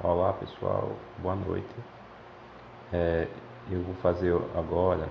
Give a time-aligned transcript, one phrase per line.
[0.00, 1.68] Olá pessoal, boa noite.
[2.92, 3.28] É,
[3.70, 5.08] eu vou fazer agora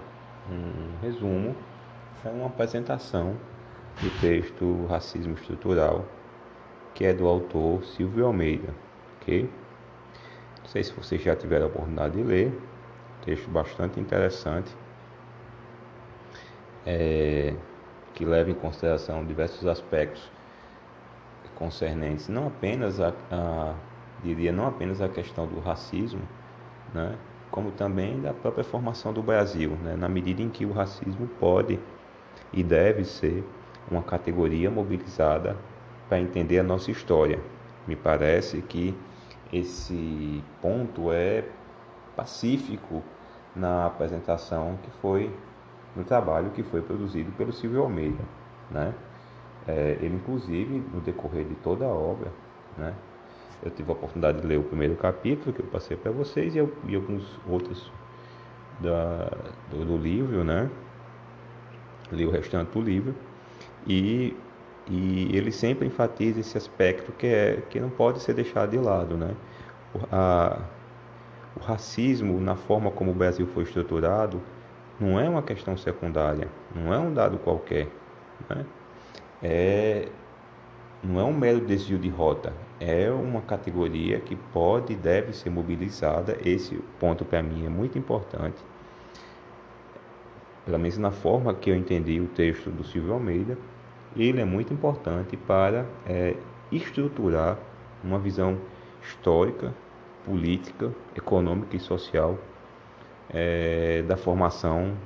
[0.50, 1.56] um resumo,
[2.26, 3.36] é uma apresentação
[4.02, 6.05] do texto Racismo Estrutural,
[6.94, 8.73] que é do autor Silvio Almeida,
[9.21, 9.49] ok?
[10.64, 12.52] Não sei se vocês já tiveram a oportunidade de ler,
[13.23, 14.75] texto bastante interessante,
[16.86, 17.54] é,
[18.13, 20.29] que leva em consideração diversos aspectos
[21.55, 23.75] concernentes não apenas a, a
[24.24, 26.21] diria não apenas a questão do racismo,
[26.93, 27.16] né,
[27.50, 31.79] como também da própria formação do Brasil, né, na medida em que o racismo pode
[32.53, 33.44] e deve ser
[33.89, 35.58] uma categoria mobilizada
[36.08, 37.39] para entender a nossa história.
[37.88, 38.95] Me parece que
[39.52, 41.44] esse ponto é
[42.16, 43.02] pacífico
[43.56, 45.31] na apresentação que foi
[45.95, 48.23] no trabalho que foi produzido pelo Silvio Almeida,
[48.70, 48.94] né?
[49.67, 52.31] É, ele inclusive no decorrer de toda a obra,
[52.78, 52.94] né,
[53.64, 56.58] eu tive a oportunidade de ler o primeiro capítulo que eu passei para vocês e,
[56.58, 57.92] eu, e, alguns outros
[58.80, 59.30] da,
[59.70, 60.70] do, do, livro, né?
[62.12, 63.16] Li o restante do livro
[63.86, 64.36] e,
[64.88, 69.16] e ele sempre enfatiza esse aspecto que é que não pode ser deixado de lado,
[69.16, 69.36] né?
[69.94, 70.59] O, a,
[71.56, 74.42] o racismo na forma como o Brasil foi estruturado
[75.00, 77.88] não é uma questão secundária, não é um dado qualquer,
[78.50, 78.66] né?
[79.44, 80.08] É
[81.04, 85.52] não é um mero desvio de rota, é uma categoria que pode e deve ser
[85.52, 86.36] mobilizada.
[86.44, 88.58] Esse ponto para mim é muito importante.
[90.66, 93.56] Pelo menos na forma que eu entendi o texto do Silvio Almeida,
[94.18, 96.36] ele é muito importante para é,
[96.72, 97.60] estruturar
[98.04, 98.58] uma visão
[99.04, 99.72] histórica,
[100.26, 102.38] política, econômica e social
[103.30, 104.98] é, da formação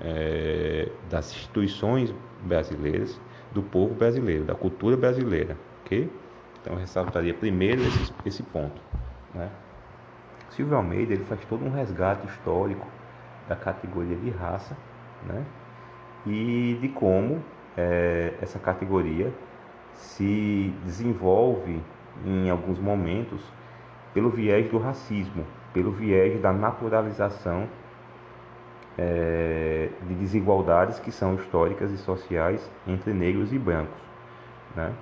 [0.00, 3.20] é, das instituições brasileiras
[3.52, 6.08] do povo brasileiro, da cultura brasileira, ok?
[6.62, 8.80] Então eu ressaltaria primeiro esse, esse ponto,
[9.34, 9.50] né?
[10.50, 12.86] Silvio Almeida ele faz todo um resgate histórico
[13.48, 14.76] da categoria de raça,
[15.24, 15.44] né?
[16.24, 17.42] E de como
[17.76, 19.32] é, essa categoria
[19.94, 21.82] se desenvolve
[22.24, 23.42] em alguns momentos
[24.14, 27.66] pelo viés do racismo, pelo viés da naturalização
[28.96, 34.00] é, de desigualdades que são históricas e sociais entre negros e brancos.
[34.76, 34.92] Né?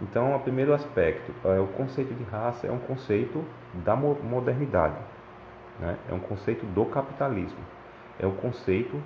[0.00, 3.44] Então, o primeiro aspecto é o conceito de raça é um conceito
[3.84, 4.96] da modernidade,
[5.80, 5.96] né?
[6.08, 7.58] é um conceito do capitalismo,
[8.18, 9.00] é um conceito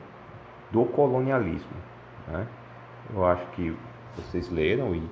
[0.70, 1.76] do colonialismo.
[2.28, 2.46] Né?
[3.14, 3.74] Eu acho que
[4.16, 5.02] vocês leram e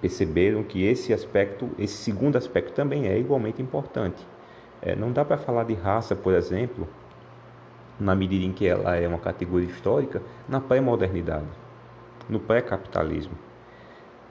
[0.00, 4.26] perceberam que esse aspecto, esse segundo aspecto também é igualmente importante.
[4.80, 6.88] É, não dá para falar de raça, por exemplo,
[7.98, 11.46] na medida em que ela é uma categoria histórica, na pré-modernidade,
[12.28, 13.36] no pré-capitalismo,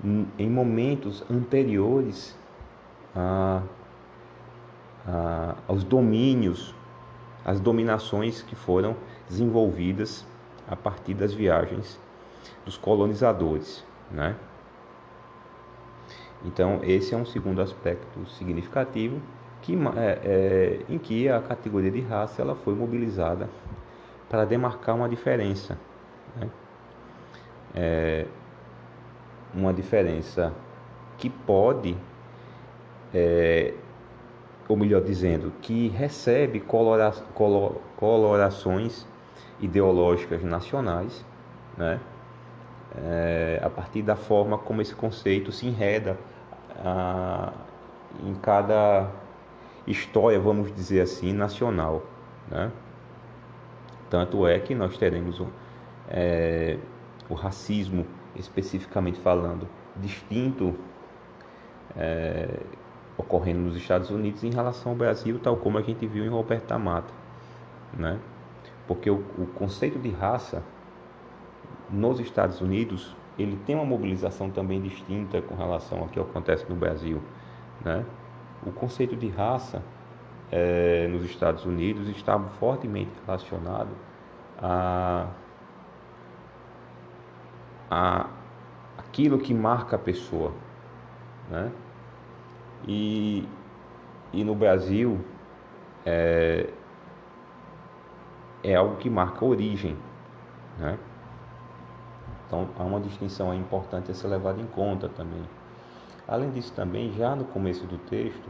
[0.04, 2.36] em momentos anteriores
[3.16, 3.62] a,
[5.08, 6.74] a, aos domínios,
[7.46, 8.96] às dominações que foram
[9.30, 10.26] desenvolvidas
[10.68, 12.00] a partir das viagens
[12.66, 14.36] dos colonizadores, né?
[16.44, 19.22] Então esse é um segundo aspecto significativo
[19.62, 23.48] que, é, é, em que a categoria de raça ela foi mobilizada
[24.28, 25.78] para demarcar uma diferença.
[26.36, 26.50] Né?
[27.76, 28.26] É,
[29.54, 30.54] uma diferença
[31.18, 31.96] que pode,
[33.14, 33.74] é,
[34.68, 39.06] ou melhor dizendo, que recebe colora, color, colorações
[39.60, 41.26] ideológicas nacionais,
[41.78, 42.00] né?
[42.94, 46.18] É, a partir da forma como esse conceito se enreda
[46.84, 47.54] a,
[48.22, 49.10] em cada
[49.88, 52.04] história, vamos dizer assim, nacional.
[52.50, 52.72] Né?
[54.10, 55.42] Tanto é que nós teremos
[56.10, 56.78] é,
[57.30, 60.76] o racismo, especificamente falando, distinto
[61.96, 62.60] é,
[63.18, 66.78] ocorrendo nos Estados Unidos em relação ao Brasil, tal como a gente viu em Roberta
[66.78, 67.14] Mata.
[67.94, 68.20] Né?
[68.88, 70.64] Porque o, o conceito de raça
[71.90, 76.76] nos Estados Unidos ele tem uma mobilização também distinta com relação ao que acontece no
[76.76, 77.22] Brasil.
[77.84, 78.06] Né?
[78.66, 79.82] O conceito de raça
[80.52, 83.90] é, nos Estados Unidos está fortemente relacionado
[84.58, 85.28] a,
[87.92, 88.30] a
[88.98, 90.54] aquilo que marca a pessoa,
[91.50, 91.70] né?
[92.88, 93.46] E,
[94.32, 95.20] e no Brasil
[96.06, 96.70] é,
[98.64, 99.98] é algo que marca a origem,
[100.80, 100.98] né?
[102.48, 105.44] Então há uma distinção importante a ser levada em conta também.
[106.28, 108.48] Além disso, também, já no começo do texto,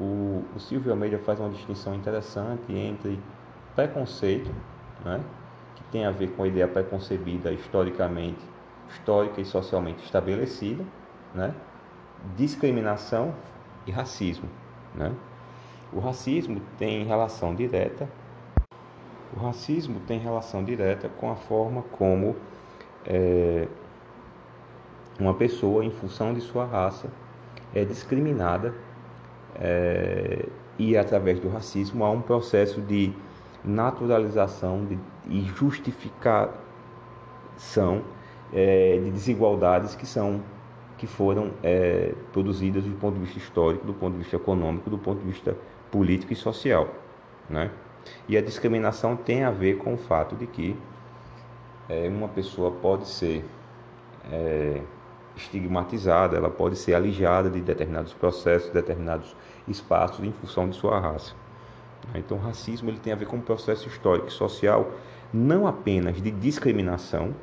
[0.00, 3.20] o, o Silvio Almeida faz uma distinção interessante entre
[3.76, 4.50] preconceito,
[5.04, 5.20] né,
[5.76, 8.51] que tem a ver com a ideia preconcebida historicamente,
[8.92, 10.84] histórica e socialmente estabelecida,
[11.34, 11.54] né,
[12.36, 13.34] discriminação
[13.86, 14.48] e racismo.
[14.94, 15.12] Né?
[15.92, 18.08] O racismo tem relação direta.
[19.34, 22.36] O racismo tem relação direta com a forma como
[23.06, 23.66] é,
[25.18, 27.08] uma pessoa, em função de sua raça,
[27.74, 28.74] é discriminada
[29.54, 30.46] é,
[30.78, 33.12] e através do racismo há um processo de
[33.64, 34.98] naturalização de,
[35.28, 36.52] e justificação
[38.52, 40.42] é, de desigualdades que são
[40.98, 44.98] que foram é, produzidas do ponto de vista histórico, do ponto de vista econômico, do
[44.98, 45.56] ponto de vista
[45.90, 46.88] político e social,
[47.50, 47.72] né?
[48.28, 50.76] E a discriminação tem a ver com o fato de que
[51.88, 53.44] é, uma pessoa pode ser
[54.30, 54.80] é,
[55.36, 59.34] estigmatizada, ela pode ser alijada de determinados processos, determinados
[59.66, 61.34] espaços em função de sua raça.
[62.14, 64.90] Então, o racismo ele tem a ver com um processo histórico e social
[65.32, 67.34] não apenas de discriminação,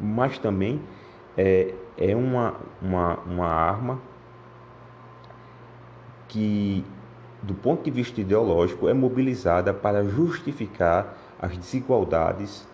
[0.00, 0.80] mas também
[1.36, 4.00] é, é uma, uma, uma arma
[6.28, 6.84] que,
[7.42, 12.66] do ponto de vista ideológico, é mobilizada para justificar as desigualdades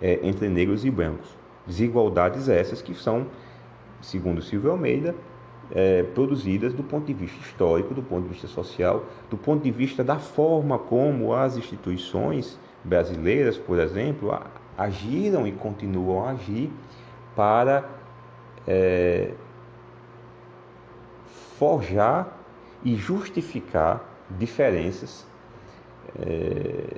[0.00, 1.28] é, entre negros e brancos.
[1.66, 3.26] Desigualdades essas que são,
[4.00, 5.14] segundo Silvio Almeida,
[5.70, 9.70] é, produzidas do ponto de vista histórico, do ponto de vista social, do ponto de
[9.70, 14.36] vista da forma como as instituições brasileiras, por exemplo,
[14.76, 16.70] agiram e continuam a agir
[17.34, 17.84] para
[18.66, 19.32] é,
[21.58, 22.36] forjar
[22.84, 25.26] e justificar diferenças
[26.18, 26.96] é,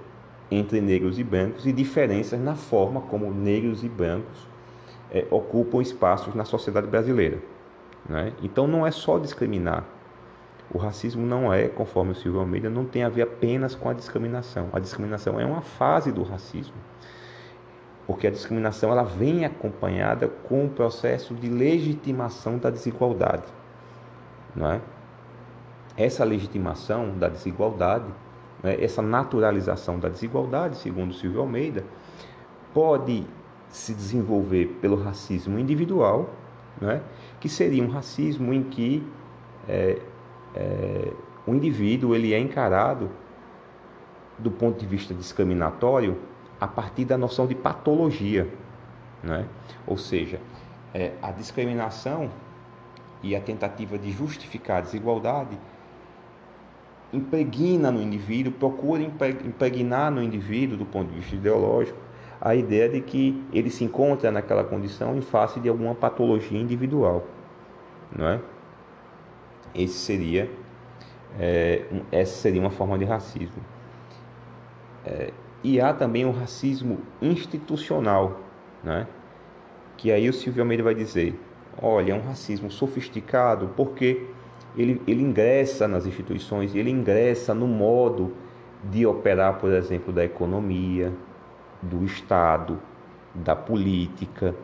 [0.50, 4.46] entre negros e brancos e diferenças na forma como negros e brancos
[5.11, 7.38] é, ocupam espaços na sociedade brasileira.
[8.08, 8.32] Né?
[8.43, 9.84] Então não é só discriminar.
[10.73, 13.93] O racismo não é, conforme o Silvio Almeida, não tem a ver apenas com a
[13.93, 14.69] discriminação.
[14.73, 16.75] A discriminação é uma fase do racismo
[18.06, 23.44] porque a discriminação ela vem acompanhada com o processo de legitimação da desigualdade,
[24.54, 24.80] não é?
[25.96, 28.06] Essa legitimação da desigualdade,
[28.62, 31.84] né, essa naturalização da desigualdade, segundo Silvio Almeida,
[32.72, 33.26] pode
[33.68, 36.30] se desenvolver pelo racismo individual,
[36.80, 37.02] né,
[37.40, 39.06] que seria um racismo em que
[39.68, 39.98] é,
[40.54, 41.12] é,
[41.46, 43.10] o indivíduo ele é encarado
[44.38, 46.16] do ponto de vista discriminatório
[46.60, 48.48] a partir da noção de patologia,
[49.22, 49.46] né?
[49.86, 50.40] ou seja,
[50.94, 52.30] é, a discriminação
[53.22, 55.58] e a tentativa de justificar a desigualdade
[57.12, 61.98] impregna no indivíduo, procura impregnar no indivíduo, do ponto de vista ideológico,
[62.40, 67.24] a ideia de que ele se encontra naquela condição em face de alguma patologia individual,
[68.14, 68.40] não é?
[69.74, 70.50] Esse seria,
[71.38, 73.62] é, essa seria uma forma de racismo.
[75.04, 75.32] É,
[75.66, 78.40] e há também o racismo institucional,
[78.84, 79.04] né?
[79.96, 81.36] que aí o Silvio Almeida vai dizer,
[81.82, 84.24] olha, é um racismo sofisticado porque
[84.76, 88.32] ele, ele ingressa nas instituições, ele ingressa no modo
[88.84, 91.12] de operar, por exemplo, da economia,
[91.82, 92.80] do Estado,
[93.34, 94.54] da política,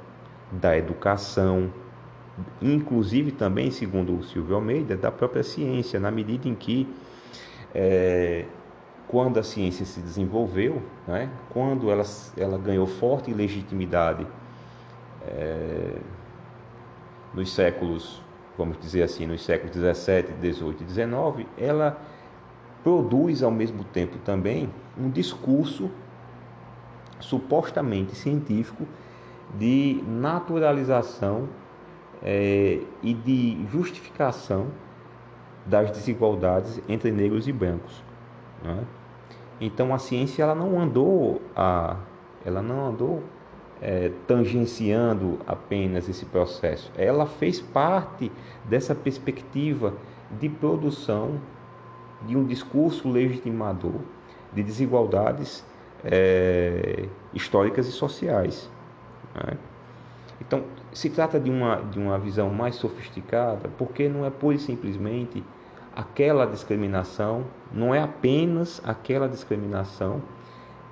[0.53, 1.73] da educação,
[2.61, 6.87] inclusive também, segundo o Silvio Almeida, da própria ciência, na medida em que
[7.75, 8.45] é,
[9.13, 12.03] quando a ciência se desenvolveu, né, quando ela,
[12.35, 14.27] ela ganhou forte legitimidade
[15.27, 15.99] é,
[17.35, 18.23] nos séculos,
[18.57, 22.01] vamos dizer assim, nos séculos 17, 18 e 19, ela
[22.83, 25.91] produz ao mesmo tempo também um discurso
[27.21, 28.89] supostamente científico
[29.59, 31.51] de naturalização
[32.23, 34.69] é, e de justificação
[35.67, 38.03] das desigualdades entre negros e brancos.
[38.65, 38.83] Né?
[39.61, 41.97] Então a ciência ela não andou a,
[42.45, 43.23] ela não andou
[43.81, 46.91] é, tangenciando apenas esse processo.
[46.97, 48.31] Ela fez parte
[48.65, 49.95] dessa perspectiva
[50.41, 51.41] de produção
[52.27, 54.01] de um discurso legitimador
[54.53, 55.65] de desigualdades
[56.05, 58.71] é, históricas e sociais.
[59.35, 59.57] Né?
[60.41, 64.59] Então, se trata de uma, de uma visão mais sofisticada, porque não é pura e
[64.59, 65.43] simplesmente
[65.95, 70.23] aquela discriminação não é apenas aquela discriminação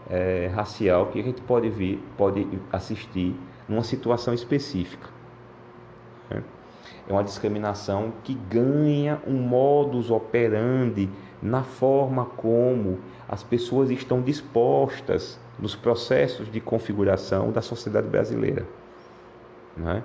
[0.08, 3.34] é, racial que a gente pode vir, pode assistir
[3.68, 5.08] numa situação específica.
[6.28, 6.42] Né?
[7.08, 11.08] É uma discriminação que ganha um modus operandi
[11.42, 18.66] na forma como as pessoas estão dispostas nos processos de configuração da sociedade brasileira.
[19.76, 20.02] Né?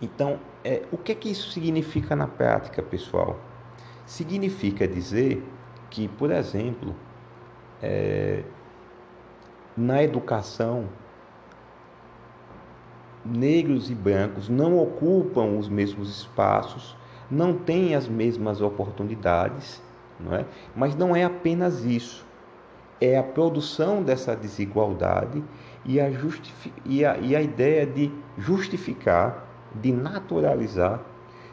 [0.00, 3.38] Então, é, o que é que isso significa na prática, pessoal?
[4.06, 5.42] Significa dizer
[5.90, 6.94] que, por exemplo,
[7.82, 8.44] é,
[9.76, 10.88] na educação,
[13.24, 16.96] negros e brancos não ocupam os mesmos espaços
[17.30, 19.82] não têm as mesmas oportunidades,
[20.18, 20.44] não é?
[20.74, 22.26] mas não é apenas isso.
[23.00, 25.42] É a produção dessa desigualdade
[25.84, 26.08] e a,
[26.84, 31.00] e a, e a ideia de justificar, de naturalizar,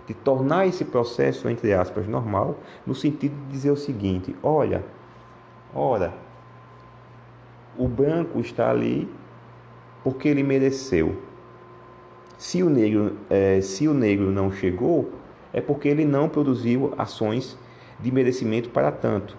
[0.08, 4.84] de tornar esse processo, entre aspas, normal, no sentido de dizer o seguinte: olha,
[5.74, 6.14] ora,
[7.78, 9.10] o branco está ali
[10.04, 11.22] porque ele mereceu.
[12.38, 15.12] Se o negro, é, se o negro não chegou,
[15.54, 17.58] é porque ele não produziu ações
[18.00, 19.38] de merecimento para tanto.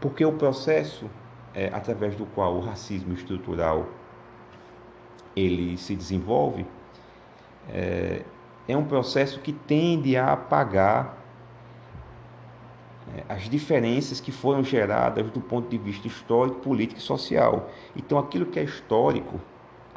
[0.00, 1.06] Porque o processo
[1.54, 3.86] é, através do qual o racismo estrutural
[5.36, 6.66] ele se desenvolve
[7.68, 8.22] é,
[8.66, 11.16] é um processo que tende a apagar
[13.16, 17.70] é, as diferenças que foram geradas do ponto de vista histórico, político e social.
[17.96, 19.40] Então, aquilo que é histórico,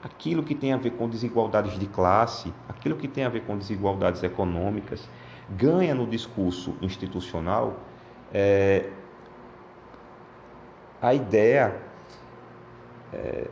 [0.02, 3.58] aquilo que tem a ver com desigualdades de classe, aquilo que tem a ver com
[3.58, 5.08] desigualdades econômicas,
[5.50, 7.78] ganha no discurso institucional
[8.34, 8.90] é,
[11.02, 11.76] a ideia
[13.12, 13.48] é,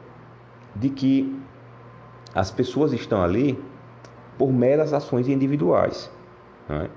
[0.75, 1.39] de que
[2.33, 3.61] as pessoas estão ali
[4.39, 6.09] por meras ações individuais.
[6.69, 6.89] É?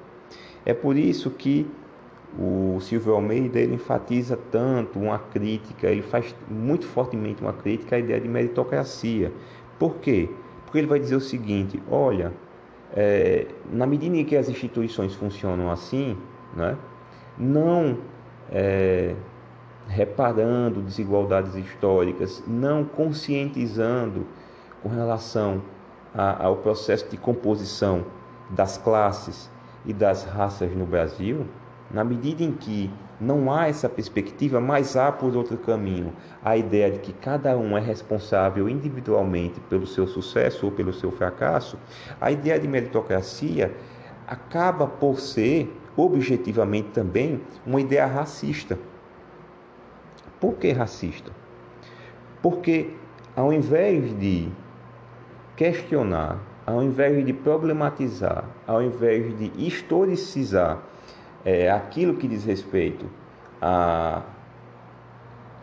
[0.66, 1.66] é por isso que
[2.38, 7.98] o Silvio Almeida ele enfatiza tanto uma crítica, ele faz muito fortemente uma crítica à
[7.98, 9.32] ideia de meritocracia.
[9.78, 10.30] Por quê?
[10.64, 12.32] Porque ele vai dizer o seguinte: olha,
[12.94, 16.16] é, na medida em que as instituições funcionam assim,
[16.56, 16.76] né,
[17.36, 17.98] não
[18.50, 19.14] é,
[19.88, 24.26] reparando desigualdades históricas, não conscientizando
[24.82, 25.60] com relação
[26.14, 28.04] ao processo de composição
[28.50, 29.50] das classes
[29.84, 31.46] e das raças no Brasil,
[31.90, 32.90] na medida em que
[33.20, 36.12] não há essa perspectiva, mas há por outro caminho
[36.44, 41.10] a ideia de que cada um é responsável individualmente pelo seu sucesso ou pelo seu
[41.12, 41.78] fracasso,
[42.20, 43.72] a ideia de meritocracia
[44.26, 48.78] acaba por ser objetivamente também uma ideia racista.
[50.40, 51.30] Por que racista?
[52.40, 52.90] Porque
[53.36, 54.48] ao invés de
[55.62, 60.82] questionar, ao invés de problematizar, ao invés de historicizar
[61.44, 63.06] é, aquilo que diz respeito
[63.60, 64.22] a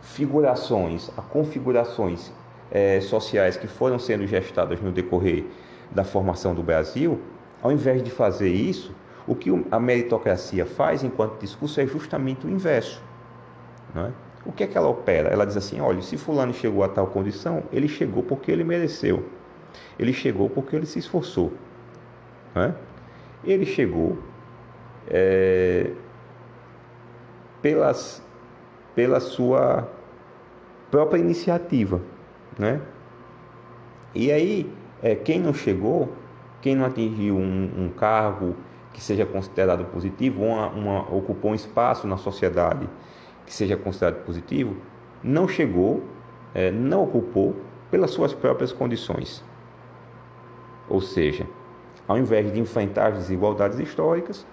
[0.01, 2.31] figurações, a configurações
[2.71, 5.43] é, sociais que foram sendo gestadas no decorrer
[5.91, 7.19] da formação do Brasil,
[7.61, 8.95] ao invés de fazer isso,
[9.27, 13.03] o que a meritocracia faz enquanto discurso é justamente o inverso.
[13.93, 14.11] Não é?
[14.45, 15.27] O que é que ela opera?
[15.27, 19.25] Ela diz assim: olha, se Fulano chegou a tal condição, ele chegou porque ele mereceu.
[19.99, 21.51] Ele chegou porque ele se esforçou.
[22.55, 22.75] Não é?
[23.43, 24.17] Ele chegou
[25.07, 25.91] é,
[27.61, 28.23] pelas,
[28.95, 29.89] pela sua
[30.89, 32.01] própria iniciativa.
[32.57, 32.81] Né?
[34.15, 34.71] E aí,
[35.03, 36.13] é, quem não chegou,
[36.61, 38.55] quem não atingiu um, um cargo
[38.93, 42.89] que seja considerado positivo, uma, uma, ocupou um espaço na sociedade
[43.45, 44.75] que seja considerado positivo,
[45.23, 46.03] não chegou,
[46.53, 47.55] é, não ocupou
[47.91, 49.43] pelas suas próprias condições.
[50.89, 51.47] Ou seja,
[52.07, 54.45] ao invés de enfrentar as desigualdades históricas,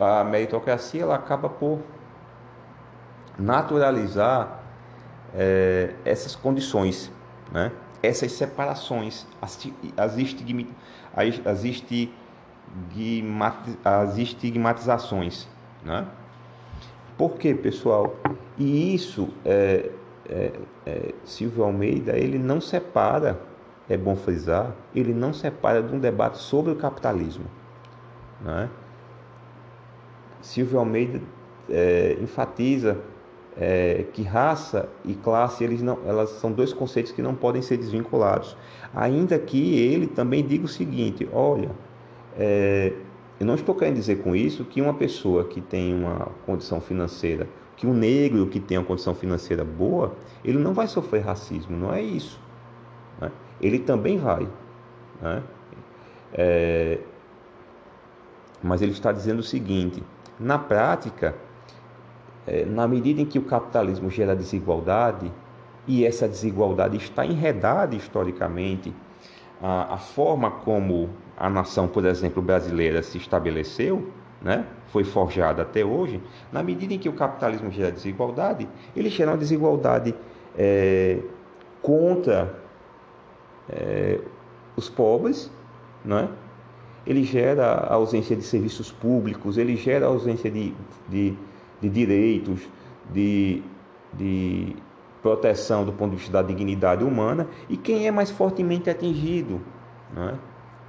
[0.00, 1.80] a meritocracia ela acaba por
[3.38, 4.62] naturalizar
[5.34, 7.12] é, essas condições,
[7.52, 7.70] né?
[8.02, 9.58] essas separações, as,
[9.96, 10.68] as, estigmi,
[11.14, 11.40] as,
[13.84, 15.46] as, estigmatizações.
[15.84, 16.06] Né?
[17.18, 18.16] Por quê, pessoal?
[18.58, 19.90] E isso, é,
[20.86, 23.38] é, Silvio Almeida, ele não separa,
[23.88, 27.44] é bom frisar, ele não separa de um debate sobre o capitalismo.
[28.40, 28.68] Né?
[30.40, 31.20] Silvio Almeida
[31.70, 32.98] é, enfatiza
[33.56, 37.76] é, que raça e classe eles não, elas são dois conceitos que não podem ser
[37.76, 38.56] desvinculados.
[38.94, 41.70] Ainda que ele também diga o seguinte: olha,
[42.38, 42.92] é,
[43.40, 47.48] eu não estou querendo dizer com isso que uma pessoa que tem uma condição financeira,
[47.76, 50.14] que um negro que tem uma condição financeira boa,
[50.44, 52.40] ele não vai sofrer racismo, não é isso.
[53.60, 54.48] Ele também vai.
[55.20, 55.42] Né?
[56.32, 56.98] É,
[58.62, 60.02] mas ele está dizendo o seguinte:
[60.38, 61.34] na prática,
[62.46, 65.32] é, na medida em que o capitalismo gera desigualdade,
[65.86, 68.92] e essa desigualdade está enredada historicamente,
[69.62, 74.10] a, a forma como a nação, por exemplo, brasileira se estabeleceu,
[74.42, 76.22] né, foi forjada até hoje,
[76.52, 80.14] na medida em que o capitalismo gera desigualdade, ele gera uma desigualdade
[80.56, 81.20] é,
[81.82, 82.54] contra
[83.68, 84.20] é,
[84.76, 85.50] os pobres,
[86.04, 86.28] né,
[87.06, 90.74] ele gera a ausência de serviços públicos, ele gera a ausência de,
[91.08, 91.34] de,
[91.80, 92.60] de direitos,
[93.12, 93.62] de,
[94.12, 94.76] de
[95.22, 99.60] proteção do ponto de vista da dignidade humana, e quem é mais fortemente atingido,
[100.16, 100.34] é?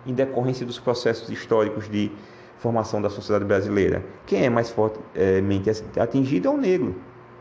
[0.05, 2.11] em decorrência dos processos históricos de
[2.57, 4.03] formação da sociedade brasileira.
[4.25, 5.69] Quem é mais fortemente
[5.99, 6.95] atingido é o negro.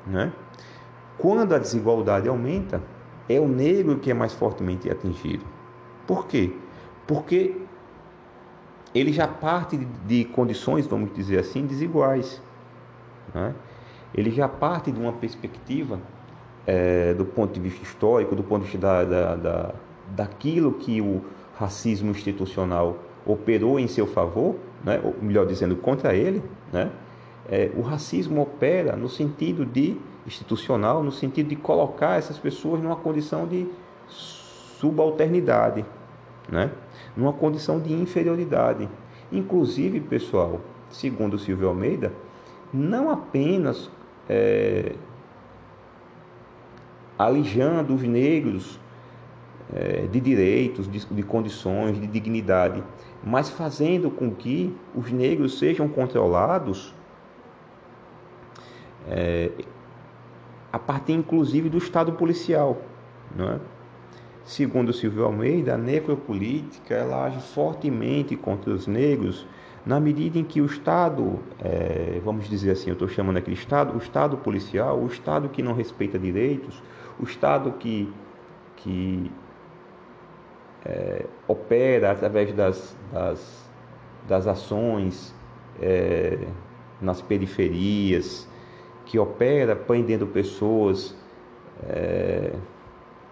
[0.07, 0.33] Né?
[1.17, 2.83] Quando a desigualdade aumenta,
[3.29, 5.45] é o negro que é mais fortemente atingido.
[6.07, 6.53] Por quê?
[7.07, 7.57] Porque
[8.95, 12.41] ele já parte de condições, vamos dizer assim, desiguais.
[13.35, 13.55] Né?
[14.15, 16.01] Ele já parte de uma perspectiva
[16.67, 19.75] é, do ponto de vista histórico, do ponto de vista da, da, da,
[20.15, 21.23] daquilo que o
[21.59, 25.01] racismo institucional operou em seu favor, né?
[25.03, 26.43] ou melhor dizendo, contra ele,
[26.73, 26.91] né?
[27.49, 32.97] É, o racismo opera no sentido de institucional, no sentido de colocar essas pessoas numa
[32.97, 33.69] condição de
[34.09, 35.85] subalternidade,
[36.49, 36.71] né?
[37.17, 38.89] numa condição de inferioridade.
[39.31, 42.13] Inclusive, pessoal, segundo Silvio Almeida,
[42.73, 43.91] não apenas
[44.29, 44.95] é,
[47.19, 48.79] alijando os negros
[49.75, 52.83] é, de direitos, de, de condições, de dignidade,
[53.25, 56.95] mas fazendo com que os negros sejam controlados
[59.09, 59.51] é,
[60.77, 62.83] a partir inclusive do Estado policial.
[63.35, 63.59] Não é?
[64.45, 69.47] Segundo Silvio Almeida, a necropolítica ela age fortemente contra os negros
[69.85, 73.95] na medida em que o Estado, é, vamos dizer assim, eu estou chamando aquele Estado,
[73.95, 76.83] o Estado policial, o Estado que não respeita direitos,
[77.19, 78.13] o Estado que,
[78.77, 79.31] que
[80.85, 83.71] é, opera através das, das,
[84.29, 85.35] das ações
[85.81, 86.47] é,
[87.01, 88.49] nas periferias,
[89.07, 91.17] que opera prendendo pessoas
[91.89, 92.53] é,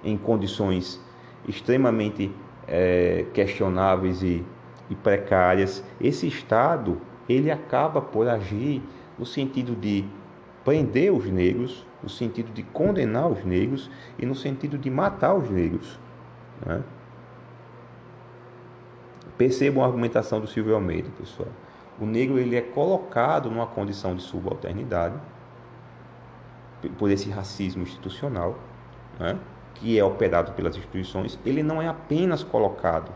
[0.02, 1.00] em condições
[1.47, 2.33] extremamente
[2.66, 4.45] é, questionáveis e,
[4.88, 8.83] e precárias, esse Estado ele acaba por agir
[9.19, 10.04] no sentido de
[10.64, 15.50] prender os negros, no sentido de condenar os negros e no sentido de matar os
[15.50, 15.99] negros.
[16.64, 16.83] Né?
[19.37, 21.49] Percebam a argumentação do Silvio Almeida, pessoal.
[22.00, 25.14] O negro ele é colocado numa condição de subalternidade
[26.91, 28.59] por esse racismo institucional,
[29.18, 29.38] né?
[29.75, 33.11] que é operado pelas instituições, ele não é apenas colocado,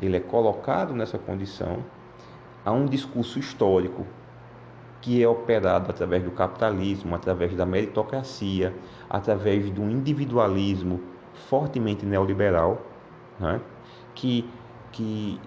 [0.00, 1.84] ele é colocado nessa condição
[2.64, 4.06] a um discurso histórico
[5.00, 8.74] que é operado através do capitalismo, através da meritocracia,
[9.08, 11.00] através de um individualismo
[11.48, 12.82] fortemente neoliberal,
[13.38, 13.60] né?
[14.14, 14.48] que,
[14.90, 15.40] que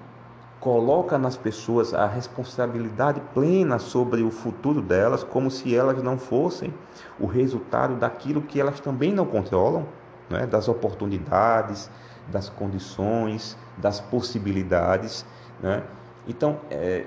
[0.61, 6.71] coloca nas pessoas a responsabilidade plena sobre o futuro delas, como se elas não fossem
[7.19, 9.87] o resultado daquilo que elas também não controlam,
[10.29, 10.45] né?
[10.45, 11.89] das oportunidades,
[12.27, 15.25] das condições, das possibilidades.
[15.59, 15.81] Né?
[16.27, 17.05] Então, é,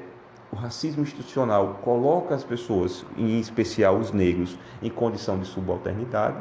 [0.50, 6.38] o racismo institucional coloca as pessoas, em especial os negros, em condição de subalternidade,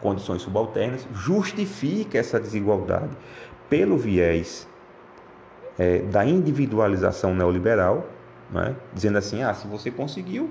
[0.00, 3.10] condições subalternas, justifica essa desigualdade
[3.68, 4.67] pelo viés
[5.78, 8.06] é, da individualização neoliberal,
[8.50, 8.74] né?
[8.92, 10.50] dizendo assim: ah, se você conseguiu,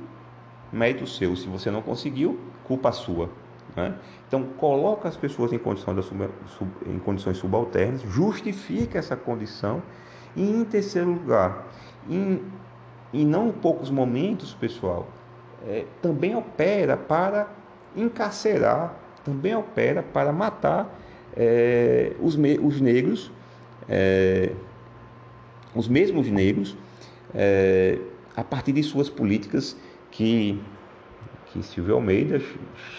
[0.71, 3.29] mérito seu, se você não conseguiu, culpa sua.
[3.75, 3.93] Né?
[4.27, 9.81] Então, coloca as pessoas em, condição sub, sub, em condições subalternas, justifica essa condição,
[10.35, 11.67] e em terceiro lugar,
[12.09, 12.41] em,
[13.13, 15.07] em não poucos momentos, pessoal,
[15.67, 17.47] é, também opera para
[17.95, 20.95] encarcerar, também opera para matar
[21.35, 23.31] é, os, os negros.
[23.89, 24.51] É,
[25.75, 26.75] os mesmos negros,
[27.34, 27.97] é,
[28.36, 29.77] a partir de suas políticas
[30.12, 30.60] que,
[31.47, 32.41] que Silvio Almeida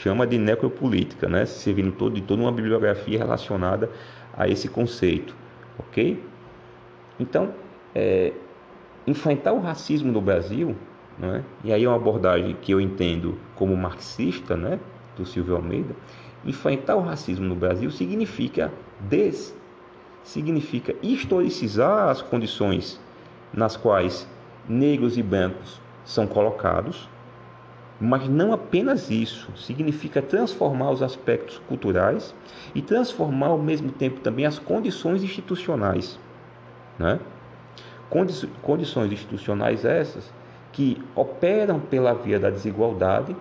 [0.03, 1.47] chama de necropolítica, né?
[1.47, 3.91] servindo todo, de toda uma bibliografia relacionada
[4.37, 5.35] a esse conceito,
[5.79, 6.23] ok?
[7.19, 7.53] Então,
[7.95, 8.33] é,
[9.07, 10.77] enfrentar o racismo no Brasil,
[11.19, 11.45] né?
[11.65, 14.79] e aí é uma abordagem que eu entendo como marxista, né?
[15.17, 15.95] do Silvio Almeida,
[16.45, 19.55] enfrentar o racismo no Brasil significa des
[20.29, 23.01] significa historicizar as condições
[23.51, 24.29] nas quais
[24.69, 27.09] negros e brancos são colocados,
[27.99, 32.35] mas não apenas isso, significa transformar os aspectos culturais
[32.75, 36.21] e transformar ao mesmo tempo também as condições institucionais.
[36.99, 37.19] Né?
[38.61, 40.31] Condições institucionais essas
[40.73, 43.35] que operam pela via da desigualdade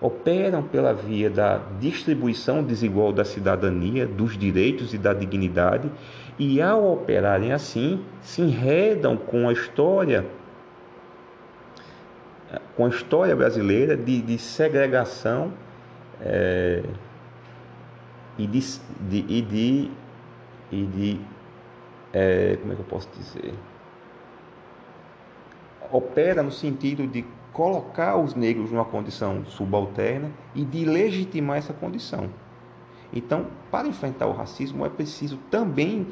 [0.00, 5.90] operam pela via da distribuição desigual da cidadania, dos direitos e da dignidade,
[6.38, 10.24] e ao operarem assim, se enredam com a história
[12.76, 15.52] com a história brasileira de, de segregação
[16.20, 16.82] é,
[18.38, 18.60] e de,
[19.08, 19.90] de, e de,
[20.72, 21.20] e de
[22.12, 23.54] é, como é que eu posso dizer?
[25.92, 32.28] Opera no sentido de colocar os negros numa condição subalterna e de legitimar essa condição.
[33.12, 36.06] Então, para enfrentar o racismo é preciso também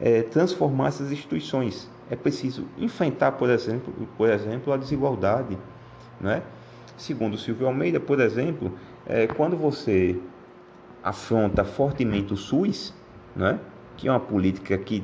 [0.00, 5.56] é, transformar essas instituições, é preciso enfrentar, por exemplo, por exemplo a desigualdade.
[6.20, 6.42] Né?
[6.96, 8.72] Segundo Silvio Almeida, por exemplo,
[9.06, 10.18] é, quando você
[11.02, 12.92] afronta fortemente o SUS,
[13.34, 13.58] né?
[13.96, 15.02] que é uma política que,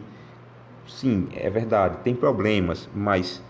[0.86, 3.42] sim, é verdade, tem problemas, mas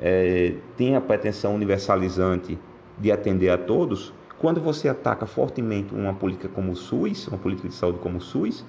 [0.00, 2.58] é, tem a pretensão universalizante
[2.98, 7.68] de atender a todos, quando você ataca fortemente uma política como o SUS, uma política
[7.68, 8.64] de saúde como o SUS,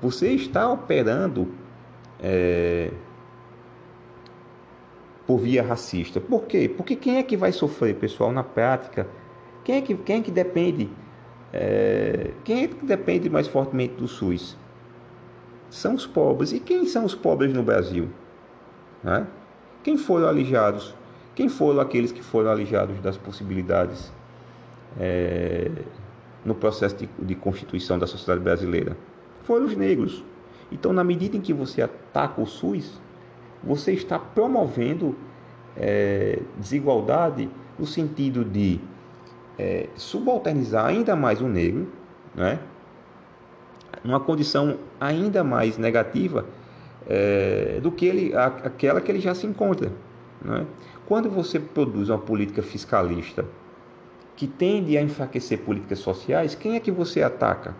[0.00, 1.48] você está operando
[2.18, 2.90] é,
[5.26, 6.18] por via racista.
[6.18, 6.72] Por quê?
[6.74, 9.06] Porque quem é que vai sofrer, pessoal, na prática?
[9.62, 10.90] Quem é que, quem é que depende?
[11.52, 14.56] É, quem é que depende mais fortemente do SUS?
[15.68, 16.52] São os pobres.
[16.52, 18.08] E quem são os pobres no Brasil?
[19.04, 19.26] Né?
[19.82, 20.94] Quem foram alijados?
[21.34, 24.12] Quem foram aqueles que foram alijados das possibilidades
[24.98, 25.70] é,
[26.44, 28.96] no processo de, de constituição da sociedade brasileira?
[29.44, 30.22] Foram os negros.
[30.70, 33.00] Então, na medida em que você ataca o SUS,
[33.62, 35.16] você está promovendo
[35.76, 38.80] é, desigualdade no sentido de
[39.58, 41.88] é, subalternizar ainda mais o negro,
[42.34, 42.58] né?
[44.04, 46.44] numa condição ainda mais negativa
[47.10, 49.90] é, do que ele, a, aquela que ele já se encontra.
[50.40, 50.64] Né?
[51.06, 53.44] Quando você produz uma política fiscalista
[54.36, 57.74] que tende a enfraquecer políticas sociais, quem é que você ataca?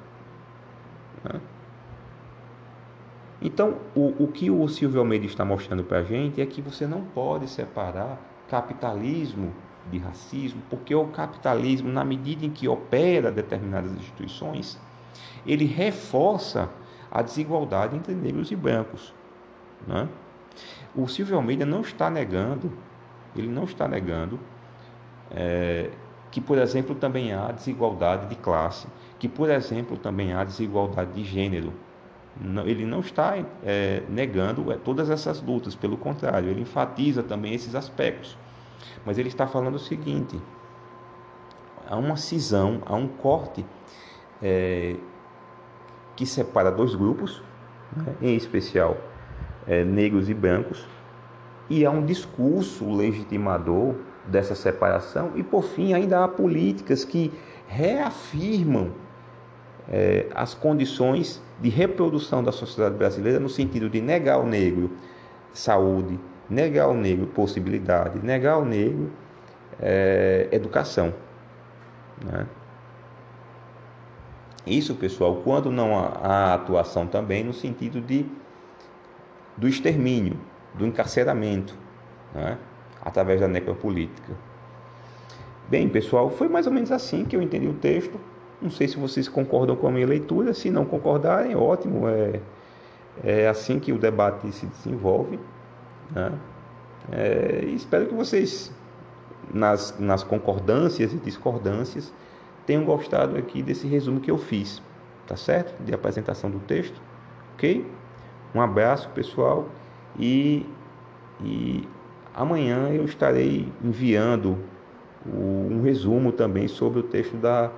[1.25, 1.41] Né?
[3.41, 6.85] Então, o, o que o Silvio Almeida está mostrando para a gente é que você
[6.85, 9.55] não pode separar capitalismo
[9.93, 14.79] de racismo, porque o capitalismo, na medida em que opera determinadas instituições,
[15.47, 16.69] ele reforça
[17.11, 19.15] a desigualdade entre negros e brancos.
[19.87, 20.09] Né?
[20.95, 22.73] O Silvio Almeida não está negando,
[23.37, 24.39] ele não está negando
[25.31, 25.91] é,
[26.31, 28.87] que, por exemplo, também há desigualdade de classe,
[29.19, 31.73] que, por exemplo, também há desigualdade de gênero.
[32.41, 37.55] Não, ele não está é, negando é, todas essas lutas, pelo contrário, ele enfatiza também
[37.55, 38.37] esses aspectos.
[39.05, 40.41] Mas ele está falando o seguinte:
[41.89, 43.67] há uma cisão, há um corte
[44.43, 44.97] é,
[46.17, 47.43] que separa dois grupos,
[47.95, 48.97] né, em especial
[49.67, 50.87] é, negros e brancos,
[51.69, 53.95] e há um discurso legitimador
[54.27, 57.33] dessa separação, e por fim, ainda há políticas que
[57.67, 58.91] reafirmam
[59.89, 64.91] é, as condições de reprodução da sociedade brasileira no sentido de negar ao negro
[65.53, 66.19] saúde,
[66.49, 69.11] negar ao negro possibilidade, negar ao negro
[69.81, 71.13] é, educação.
[72.25, 72.47] Né?
[74.67, 78.27] Isso, pessoal, quando não há, há atuação também no sentido de
[79.61, 80.39] do extermínio,
[80.75, 81.75] do encarceramento,
[82.35, 82.57] né?
[83.03, 84.33] através da necropolítica.
[85.69, 88.19] Bem, pessoal, foi mais ou menos assim que eu entendi o texto.
[88.61, 90.55] Não sei se vocês concordam com a minha leitura.
[90.55, 92.09] Se não concordarem, ótimo.
[92.09, 92.41] É,
[93.23, 95.39] é assim que o debate se desenvolve.
[96.11, 96.33] Né?
[97.13, 98.73] É, espero que vocês,
[99.53, 102.13] nas, nas concordâncias e discordâncias,
[102.67, 104.83] tenham gostado aqui desse resumo que eu fiz,
[105.27, 105.83] tá certo?
[105.83, 107.01] De apresentação do texto,
[107.55, 107.87] ok?
[108.55, 109.69] Um abraço, pessoal,
[110.19, 110.67] e,
[111.45, 111.87] e
[112.35, 114.59] amanhã eu estarei enviando
[115.25, 117.71] o, um resumo também sobre o texto da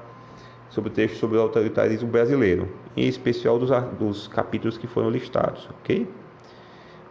[0.71, 5.69] sobre o texto sobre o autoritarismo brasileiro, em especial dos, dos capítulos que foram listados,
[5.81, 6.09] ok?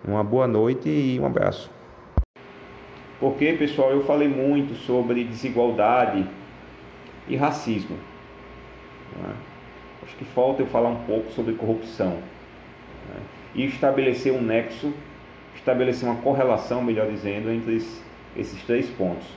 [0.03, 1.69] Uma boa noite e um abraço.
[3.19, 6.27] Porque, pessoal, eu falei muito sobre desigualdade
[7.27, 7.95] e racismo.
[9.21, 9.35] Né?
[10.01, 12.17] Acho que falta eu falar um pouco sobre corrupção
[13.09, 13.21] né?
[13.53, 14.93] E estabelecer um nexo,
[15.55, 17.75] estabelecer uma correlação, melhor dizendo, entre
[18.35, 19.27] esses três pontos.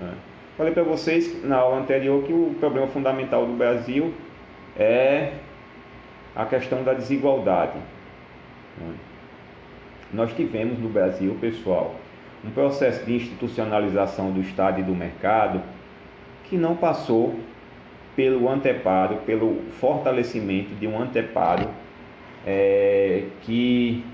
[0.00, 0.12] Né?
[0.56, 4.12] Falei para vocês na aula anterior que o problema fundamental do Brasil
[4.76, 5.34] é
[6.34, 7.78] a questão da desigualdade.
[8.78, 8.94] Né?
[10.12, 11.94] Nós tivemos no Brasil, pessoal,
[12.44, 15.62] um processo de institucionalização do Estado e do mercado
[16.44, 17.38] que não passou
[18.16, 21.68] pelo anteparo, pelo fortalecimento de um anteparo
[22.50, 24.04] é, que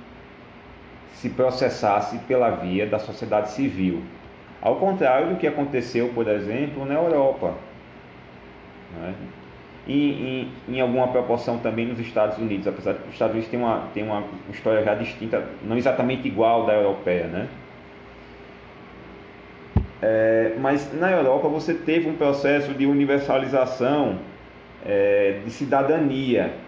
[1.15, 4.03] se processasse pela via da sociedade civil.
[4.61, 7.55] Ao contrário do que aconteceu, por exemplo, na Europa.
[8.95, 9.15] Né?
[9.87, 13.51] E em, em, alguma proporção também nos Estados Unidos, apesar de que os Estados Unidos
[13.51, 17.49] têm uma, têm uma história já distinta, não exatamente igual da europeia, né?
[20.03, 24.19] É, mas na Europa você teve um processo de universalização
[24.85, 26.66] é, de cidadania.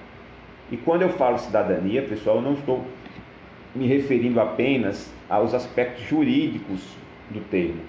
[0.70, 2.84] E quando eu falo cidadania, pessoal, eu não estou
[3.74, 6.80] me referindo apenas aos aspectos jurídicos
[7.30, 7.80] do termo.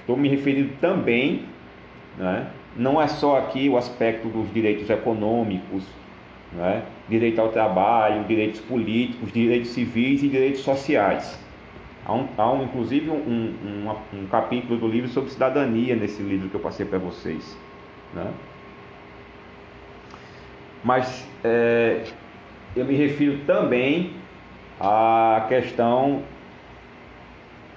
[0.00, 1.42] Estou me referindo também,
[2.16, 5.84] né, não é só aqui o aspecto dos direitos econômicos,
[6.52, 6.82] né?
[7.08, 11.38] direito ao trabalho, direitos políticos, direitos civis e direitos sociais.
[12.04, 16.48] Há, um, há um, inclusive um, um, um, capítulo do livro sobre cidadania nesse livro
[16.48, 17.56] que eu passei para vocês.
[18.14, 18.30] Né?
[20.86, 22.04] Mas é,
[22.76, 24.12] eu me refiro também
[24.78, 26.22] à questão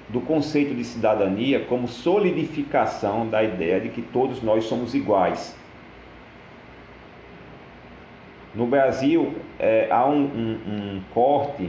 [0.10, 5.58] do conceito de cidadania como solidificação da ideia de que todos nós somos iguais.
[8.54, 11.68] No Brasil, é, há um, um, um corte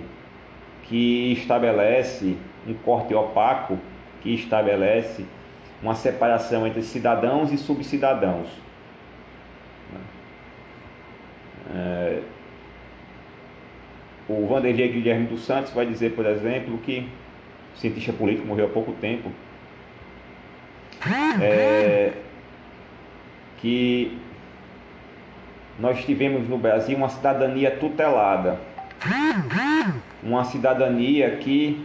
[0.82, 3.78] que estabelece, um corte opaco
[4.20, 5.24] que estabelece
[5.82, 8.69] uma separação entre cidadãos e subcidadãos.
[11.74, 12.20] É,
[14.28, 17.08] o Vanderlei Guilherme dos Santos vai dizer, por exemplo, que
[17.74, 19.30] cientista político morreu há pouco tempo,
[21.40, 22.12] é,
[23.58, 24.18] que
[25.78, 28.58] nós tivemos no Brasil uma cidadania tutelada,
[30.22, 31.84] uma cidadania que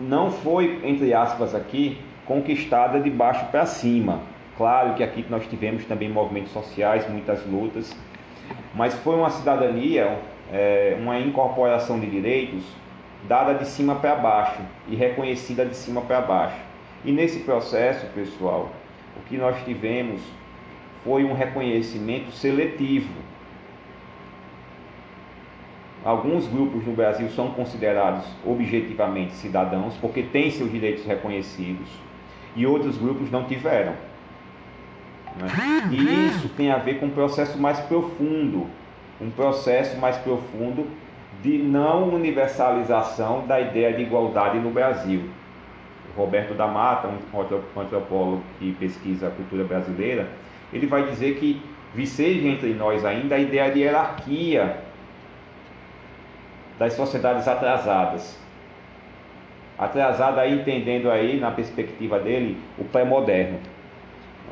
[0.00, 4.20] não foi, entre aspas, aqui conquistada de baixo para cima.
[4.56, 7.94] Claro que aqui nós tivemos também movimentos sociais, muitas lutas,
[8.74, 10.18] mas foi uma cidadania,
[10.52, 12.62] é, uma incorporação de direitos
[13.28, 16.56] dada de cima para baixo e reconhecida de cima para baixo.
[17.04, 18.70] E nesse processo, pessoal,
[19.16, 20.20] o que nós tivemos
[21.04, 23.12] foi um reconhecimento seletivo.
[26.04, 31.88] Alguns grupos no Brasil são considerados objetivamente cidadãos porque têm seus direitos reconhecidos
[32.56, 33.94] e outros grupos não tiveram.
[35.36, 35.48] Né?
[35.90, 38.66] E isso tem a ver com um processo mais profundo,
[39.20, 40.86] um processo mais profundo
[41.42, 45.28] de não universalização da ideia de igualdade no Brasil.
[46.16, 50.28] Roberto da Mata, um antropólogo que pesquisa a cultura brasileira,
[50.72, 51.62] ele vai dizer que
[51.94, 54.78] viceja entre nós ainda a ideia de hierarquia
[56.78, 58.38] das sociedades atrasadas.
[59.78, 63.58] Atrasada aí entendendo aí, na perspectiva dele, o pré-moderno.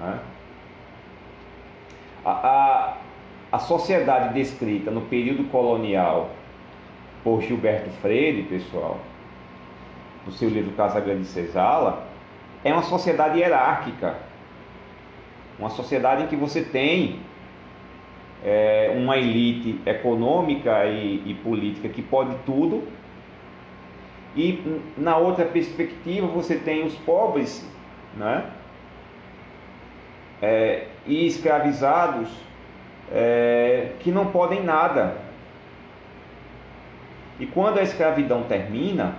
[0.01, 0.19] Né?
[2.31, 2.97] A,
[3.51, 6.31] a, sociedade descrita no período colonial
[7.25, 8.99] por Gilberto Freire, pessoal,
[10.27, 12.07] no seu livro Casa Grande Senzala,
[12.64, 14.17] é uma sociedade hierárquica.
[15.59, 17.21] Uma sociedade em que você tem
[18.45, 22.87] é, uma elite econômica e, e política que pode tudo,
[24.37, 27.67] e na outra perspectiva você tem os pobres
[28.19, 28.45] né?
[30.41, 32.29] É, e escravizados
[33.11, 35.16] é, que não podem nada.
[37.40, 39.16] E quando a escravidão termina,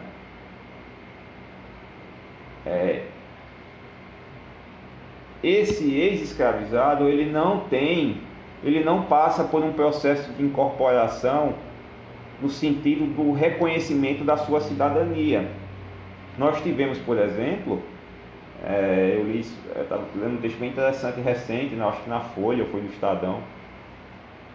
[2.66, 3.04] é,
[5.42, 8.22] esse ex-escravizado ele não tem,
[8.64, 11.56] ele não passa por um processo de incorporação
[12.42, 15.50] no sentido do reconhecimento da sua cidadania.
[16.38, 17.82] Nós tivemos, por exemplo,
[18.66, 22.66] é, eu li, estava lendo um texto bem interessante recente, né, acho que na Folha,
[22.66, 23.42] foi no Estadão,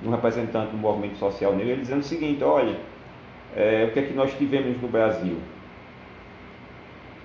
[0.05, 2.77] um representante do movimento social negro, ele dizendo o seguinte, olha,
[3.57, 5.39] é, o que é que nós tivemos no Brasil?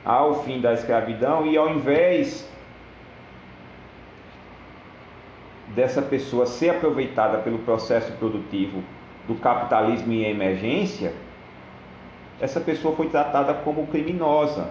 [0.06, 2.50] Ao fim da escravidão, e ao invés
[5.76, 8.82] dessa pessoa ser aproveitada pelo processo produtivo
[9.28, 11.14] do capitalismo em emergência,
[12.40, 14.70] essa pessoa foi tratada como criminosa.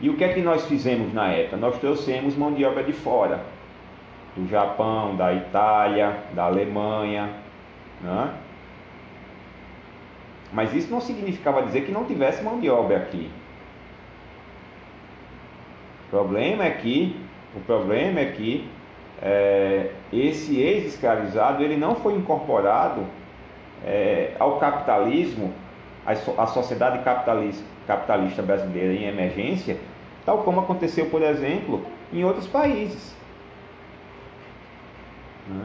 [0.00, 1.56] E o que é que nós fizemos na época?
[1.56, 3.40] Nós trouxemos mão de obra de fora,
[4.36, 7.30] do Japão, da Itália, da Alemanha,
[8.02, 8.34] né?
[10.52, 13.30] Mas isso não significava dizer que não tivesse mão de obra aqui.
[16.06, 17.20] O problema é que,
[17.54, 18.68] o problema é que
[19.20, 23.04] é, esse ex-escravizado ele não foi incorporado
[23.84, 25.52] é, ao capitalismo,
[26.06, 29.78] à sociedade capitalista, capitalista brasileira em emergência,
[30.24, 33.14] tal como aconteceu, por exemplo, em outros países.
[35.48, 35.64] Né?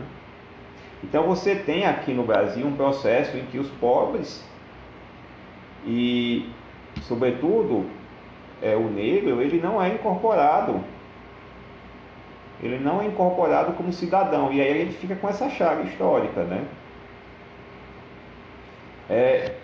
[1.03, 4.43] Então você tem aqui no Brasil um processo em que os pobres
[5.85, 6.49] e,
[7.01, 7.85] sobretudo,
[8.61, 10.81] é, o negro, ele não é incorporado.
[12.61, 14.53] Ele não é incorporado como cidadão.
[14.53, 16.63] E aí ele fica com essa chave histórica, né?
[19.09, 19.55] É,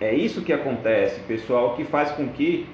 [0.00, 2.66] é isso que acontece, pessoal, que faz com que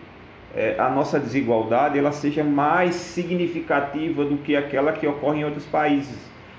[0.54, 5.66] é, a nossa desigualdade ela seja mais significativa do que aquela que ocorre em outros
[5.66, 6.18] países.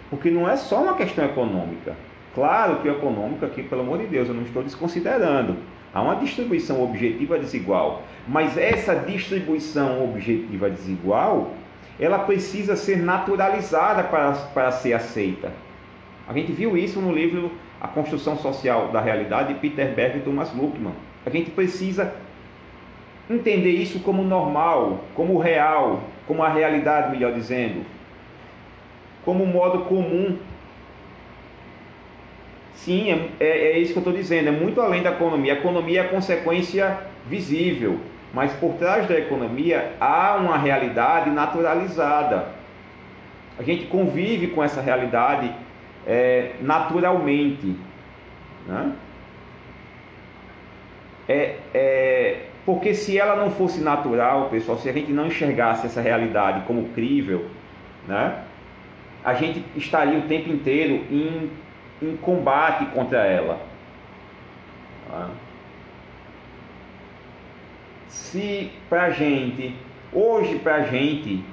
[0.10, 1.95] Porque não é só uma questão econômica.
[2.34, 5.58] Claro que econômica aqui, pelo amor de Deus, eu não estou desconsiderando.
[5.93, 11.52] Há uma distribuição objetiva desigual, mas essa distribuição objetiva desigual,
[12.00, 15.52] ela precisa ser naturalizada para, para ser aceita.
[16.28, 20.22] A gente viu isso no livro A Construção Social da Realidade de Peter Berg e
[20.22, 20.94] Thomas Luckmann.
[21.26, 22.13] A gente precisa
[23.30, 27.84] entender isso como normal, como real, como a realidade, melhor dizendo,
[29.26, 30.38] como modo comum.
[32.74, 35.54] Sim, é, é, é isso que eu estou dizendo, é muito além da economia.
[35.54, 38.00] A economia é a consequência visível,
[38.34, 42.48] mas por trás da economia há uma realidade naturalizada.
[43.60, 45.52] A gente convive com essa realidade
[46.05, 47.75] é, naturalmente.
[48.67, 48.93] Né?
[51.27, 56.01] É, é, porque se ela não fosse natural, pessoal, se a gente não enxergasse essa
[56.01, 57.45] realidade como crível,
[58.07, 58.43] né,
[59.23, 61.49] a gente estaria o tempo inteiro em,
[62.01, 63.59] em combate contra ela.
[65.09, 65.27] Né?
[68.07, 69.75] Se para gente,
[70.11, 71.43] hoje para gente,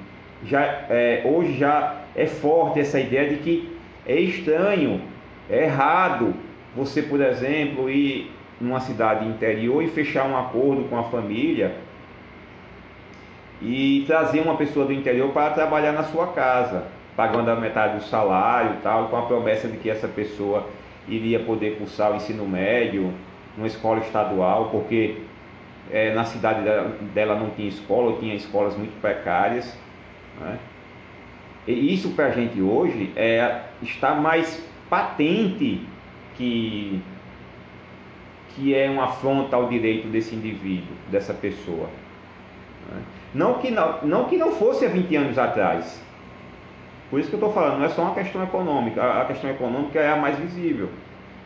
[0.43, 3.68] já, é, hoje já é forte essa ideia de que
[4.09, 5.01] é estranho,
[5.47, 6.33] é errado
[6.75, 11.75] você, por exemplo, ir numa cidade interior e fechar um acordo com a família
[13.61, 18.03] e trazer uma pessoa do interior para trabalhar na sua casa, pagando a metade do
[18.03, 20.67] salário tal, com a promessa de que essa pessoa
[21.07, 23.13] iria poder cursar o ensino médio
[23.55, 25.17] numa escola estadual, porque
[25.91, 29.77] é, na cidade dela, dela, não tinha escola, ou tinha escolas muito precárias.
[30.39, 30.57] Né?
[31.69, 35.85] E isso para a gente hoje é, está mais patente
[36.35, 36.99] que
[38.55, 41.87] que é uma afronta ao direito desse indivíduo, dessa pessoa.
[42.89, 43.01] Né?
[43.35, 46.01] Não que não, não que não fosse há 20 anos atrás.
[47.11, 49.99] Por isso que eu estou falando, não é só uma questão econômica, a questão econômica
[49.99, 50.89] é a mais visível.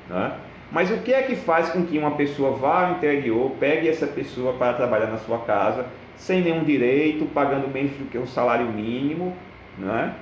[0.10, 0.32] Né?
[0.72, 4.08] Mas o que é que faz com que uma pessoa vá ao interior, pegue essa
[4.08, 8.68] pessoa para trabalhar na sua casa, sem nenhum direito, pagando menos do que o salário
[8.68, 9.36] mínimo,
[9.78, 10.14] né?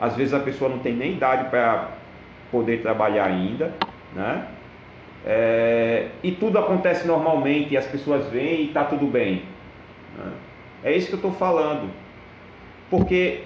[0.00, 1.90] Às vezes a pessoa não tem nem idade para
[2.50, 3.72] poder trabalhar ainda,
[4.14, 4.46] né?
[5.24, 9.42] é, e tudo acontece normalmente, e as pessoas vêm e está tudo bem.
[10.18, 10.32] Né?
[10.84, 11.88] É isso que eu estou falando.
[12.90, 13.42] Porque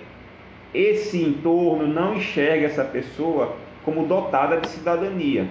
[0.72, 5.46] esse entorno não enxerga essa pessoa como dotada de cidadania.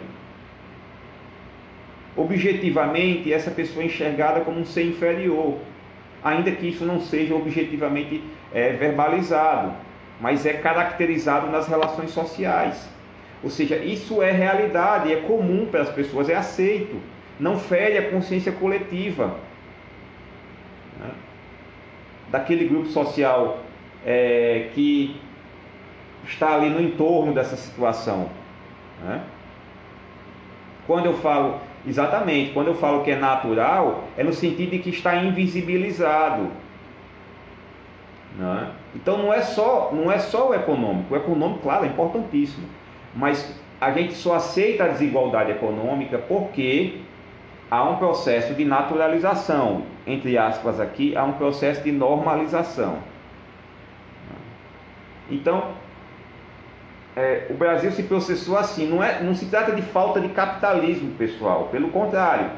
[2.17, 5.57] Objetivamente, essa pessoa é enxergada como um ser inferior,
[6.25, 9.73] ainda que isso não seja objetivamente é, verbalizado,
[10.19, 12.89] mas é caracterizado nas relações sociais.
[13.43, 16.99] Ou seja, isso é realidade, é comum para as pessoas, é aceito.
[17.39, 19.37] Não fere a consciência coletiva
[20.99, 21.11] né?
[22.31, 23.59] daquele grupo social
[24.03, 25.21] é, que
[26.27, 28.31] está ali no entorno dessa situação.
[29.03, 29.21] Né?
[30.87, 34.89] Quando eu falo, exatamente, quando eu falo que é natural, é no sentido de que
[34.89, 36.49] está invisibilizado.
[38.37, 38.69] Né?
[38.95, 42.67] Então não é só não é só o econômico, o econômico, claro, é importantíssimo
[43.15, 46.99] mas a gente só aceita a desigualdade econômica porque
[47.71, 52.97] há um processo de naturalização, entre aspas aqui, há um processo de normalização.
[55.31, 55.71] Então,
[57.15, 61.11] é, o Brasil se processou assim, não, é, não se trata de falta de capitalismo,
[61.15, 62.49] pessoal, pelo contrário,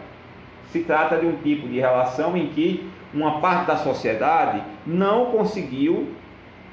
[0.72, 6.10] se trata de um tipo de relação em que uma parte da sociedade não conseguiu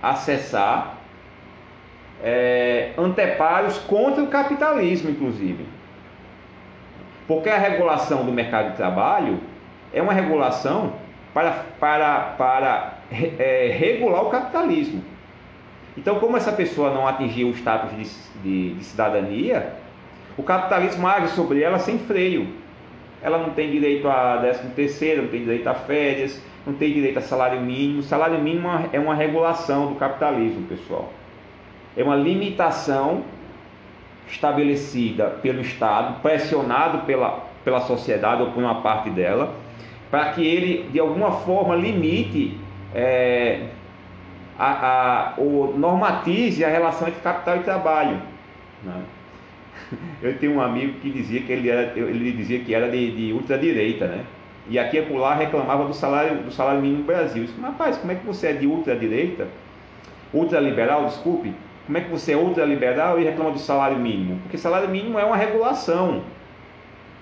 [0.02, 0.94] acessar
[2.22, 5.66] é, anteparos contra o capitalismo, inclusive.
[7.28, 9.40] Porque a regulação do mercado de trabalho
[9.92, 10.94] é uma regulação
[11.32, 12.94] para, para, para
[13.38, 15.02] é, regular o capitalismo.
[15.96, 19.74] Então, como essa pessoa não atingiu o status de, de, de cidadania,
[20.36, 22.48] o capitalismo age sobre ela sem freio.
[23.22, 27.18] Ela não tem direito a 13 terceiro, não tem direito a férias, não tem direito
[27.18, 28.02] a salário mínimo.
[28.02, 31.10] Salário mínimo é uma regulação do capitalismo, pessoal
[31.96, 33.22] é uma limitação
[34.28, 39.54] estabelecida pelo Estado, pressionado pela, pela sociedade ou por uma parte dela,
[40.10, 42.58] para que ele de alguma forma limite
[42.94, 43.68] é,
[44.58, 48.20] a, a, ou normatize a relação entre capital e trabalho.
[48.82, 49.02] Né?
[50.22, 53.32] Eu tenho um amigo que dizia que ele, era, ele dizia que era de, de
[53.32, 54.24] ultradireita, né?
[54.68, 57.44] E aqui e lá reclamava do salário, do salário mínimo no Brasil.
[57.44, 59.46] Disse, rapaz, como é que você é de ultradireita?
[60.32, 61.52] Ultraliberal, desculpe
[61.86, 64.40] como é que você é ultraliberal e reclama do salário mínimo?
[64.42, 66.22] Porque salário mínimo é uma regulação.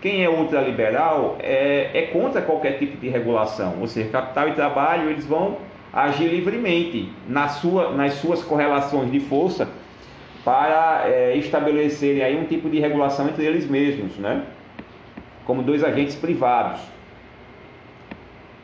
[0.01, 3.74] Quem é ultraliberal é, é contra qualquer tipo de regulação.
[3.80, 5.59] Ou seja, capital e trabalho eles vão
[5.93, 9.68] agir livremente na sua, nas suas correlações de força
[10.45, 14.45] para é, estabelecerem aí um tipo de regulação entre eles mesmos, né?
[15.45, 16.80] como dois agentes privados.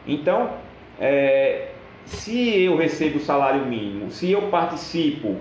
[0.07, 0.51] Então,
[0.99, 1.69] é,
[2.07, 5.37] se eu recebo salário mínimo, se eu participo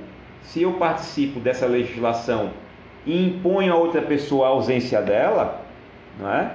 [0.47, 2.51] se eu participo dessa legislação
[3.05, 5.61] e imponho a outra pessoa a ausência dela,
[6.17, 6.51] não é?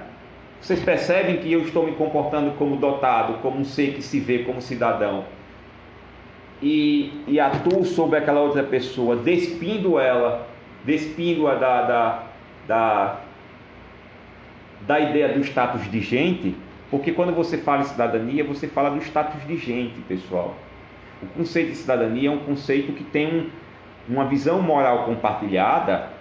[0.63, 4.39] Vocês percebem que eu estou me comportando como dotado, como um ser que se vê
[4.39, 5.25] como cidadão
[6.61, 10.47] e, e atuo sobre aquela outra pessoa, despindo ela,
[10.85, 12.23] despindo-a da, da,
[12.65, 13.19] da,
[14.87, 16.55] da ideia do status de gente,
[16.89, 20.55] porque quando você fala em cidadania, você fala do status de gente, pessoal.
[21.21, 23.49] O conceito de cidadania é um conceito que tem um,
[24.07, 26.12] uma visão moral compartilhada,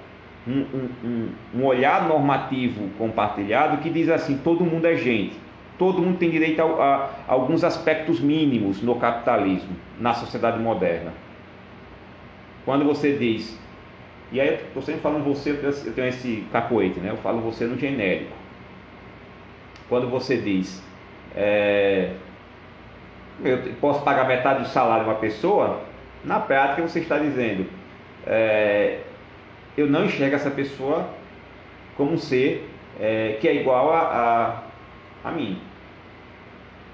[0.47, 5.37] um, um, um, olhar normativo compartilhado que diz assim: todo mundo é gente,
[5.79, 11.13] todo mundo tem direito a, a, a alguns aspectos mínimos no capitalismo, na sociedade moderna.
[12.65, 13.59] Quando você diz,
[14.31, 17.11] e aí eu estou sempre falando você, eu tenho esse cacoete, né?
[17.11, 18.33] eu falo você no genérico.
[19.89, 20.83] Quando você diz,
[21.37, 22.13] é,
[23.45, 25.83] eu posso pagar metade do salário de uma pessoa,
[26.25, 27.67] na prática você está dizendo,
[28.27, 29.01] é,
[29.77, 31.09] eu não enxergo essa pessoa
[31.97, 32.69] como um ser
[33.01, 34.63] é, que é igual a,
[35.25, 35.59] a, a mim.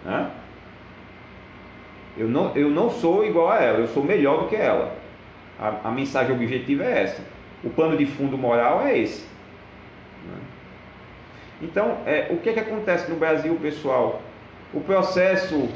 [0.04, 0.30] Né?
[2.16, 4.96] Eu, não, eu não sou igual a ela, eu sou melhor do que ela.
[5.58, 7.22] A, a mensagem objetiva é essa.
[7.62, 9.22] O pano de fundo moral é esse.
[10.26, 10.38] Né?
[11.62, 14.22] Então, é, o que, é que acontece no Brasil, pessoal?
[14.72, 15.68] O processo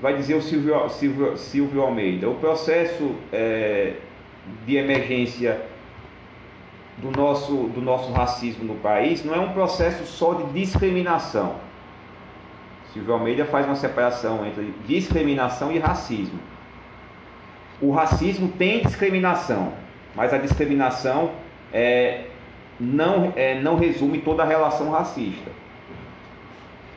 [0.00, 3.94] vai dizer o Silvio, Silvio, Silvio Almeida, o processo é,
[4.66, 5.60] de emergência
[6.98, 11.56] do nosso, do nosso racismo no país não é um processo só de discriminação.
[12.92, 16.38] Silvio Almeida faz uma separação entre discriminação e racismo.
[17.80, 19.72] O racismo tem discriminação,
[20.14, 21.30] mas a discriminação
[21.72, 22.26] é,
[22.78, 25.50] não, é, não resume toda a relação racista.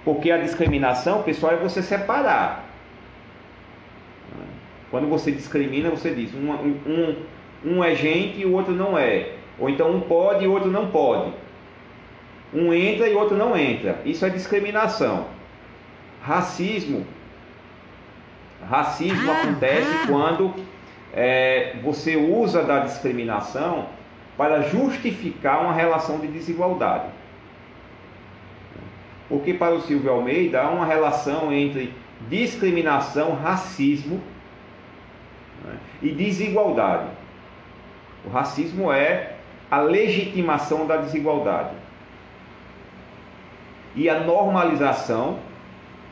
[0.04, 2.64] Porque a discriminação, pessoal, é você separar
[4.92, 7.16] quando você discrimina, você diz um, um,
[7.64, 9.34] um é gente e o outro não é.
[9.58, 11.34] Ou então um pode e o outro não pode.
[12.54, 14.00] Um entra e o outro não entra.
[14.06, 15.28] Isso é discriminação.
[16.22, 17.06] Racismo.
[18.70, 20.54] Racismo acontece quando
[21.14, 23.88] é, você usa da discriminação
[24.38, 27.06] para justificar uma relação de desigualdade.
[29.30, 31.94] Porque para o Silvio Almeida há uma relação entre
[32.30, 34.22] discriminação, racismo
[35.66, 35.78] né?
[36.01, 37.07] e desigualdade.
[38.26, 39.36] O racismo é
[39.70, 41.76] a legitimação da desigualdade.
[43.95, 45.39] E a normalização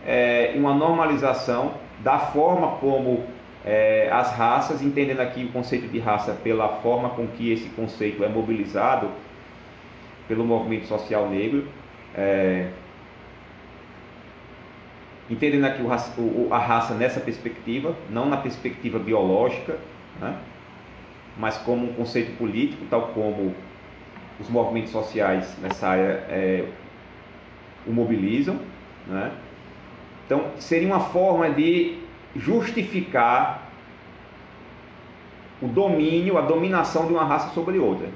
[0.05, 3.23] é uma normalização da forma como
[3.65, 8.23] é, as raças, entendendo aqui o conceito de raça pela forma com que esse conceito
[8.23, 9.09] é mobilizado
[10.27, 11.67] pelo movimento social negro,
[12.15, 12.67] é,
[15.29, 19.77] entendendo aqui o, a raça nessa perspectiva, não na perspectiva biológica,
[20.19, 20.37] né?
[21.37, 23.55] mas como um conceito político, tal como
[24.39, 26.65] os movimentos sociais nessa área é,
[27.87, 28.59] o mobilizam.
[29.07, 29.31] Né?
[30.25, 31.99] Então, seria uma forma de
[32.35, 33.71] justificar
[35.61, 38.07] o domínio, a dominação de uma raça sobre outra.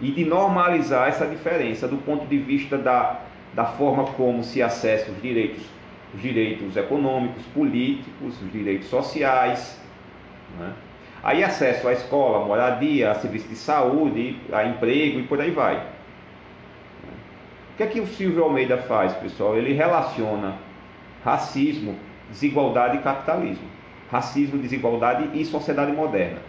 [0.00, 3.22] E de normalizar essa diferença do ponto de vista da
[3.56, 5.64] da forma como se acessa os direitos,
[6.14, 9.80] os direitos econômicos, políticos, os direitos sociais.
[10.58, 10.74] Né?
[11.24, 15.50] Aí acesso à escola, à moradia, a serviço de saúde, a emprego e por aí
[15.50, 15.78] vai.
[15.78, 19.56] O que é que o Silvio Almeida faz, pessoal?
[19.56, 20.56] Ele relaciona
[21.24, 21.96] racismo,
[22.28, 23.66] desigualdade e capitalismo.
[24.12, 26.40] Racismo, desigualdade e sociedade moderna.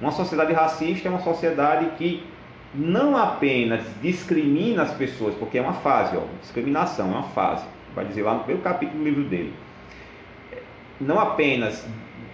[0.00, 2.26] Uma sociedade racista é uma sociedade que
[2.78, 8.04] não apenas discrimina as pessoas, porque é uma fase, ó, discriminação é uma fase, vai
[8.04, 9.52] dizer lá no primeiro capítulo do livro dele.
[11.00, 11.84] Não apenas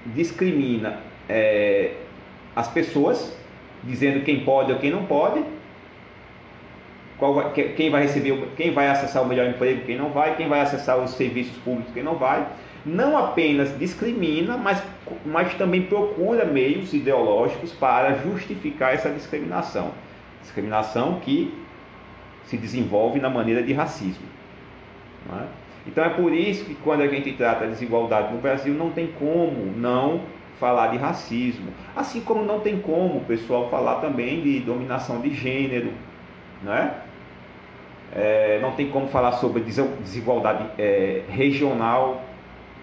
[0.07, 1.95] discrimina é,
[2.55, 3.35] as pessoas,
[3.83, 5.43] dizendo quem pode ou quem não pode,
[7.19, 10.61] vai, quem vai receber, quem vai acessar o melhor emprego, quem não vai, quem vai
[10.61, 12.47] acessar os serviços públicos, quem não vai.
[12.85, 14.83] Não apenas discrimina, mas,
[15.25, 19.93] mas também procura meios ideológicos para justificar essa discriminação.
[20.45, 21.53] Discriminação que
[22.45, 24.27] se desenvolve na maneira de racismo.
[25.33, 25.47] É?
[25.87, 29.09] Então é por isso que quando a gente trata de desigualdade no Brasil, não tem
[29.19, 30.21] como não
[30.61, 31.73] falar de racismo.
[31.97, 35.93] Assim como não tem como o pessoal falar também de dominação de gênero.
[36.63, 36.95] Né?
[38.15, 42.23] É, não tem como falar sobre desigualdade é, regional,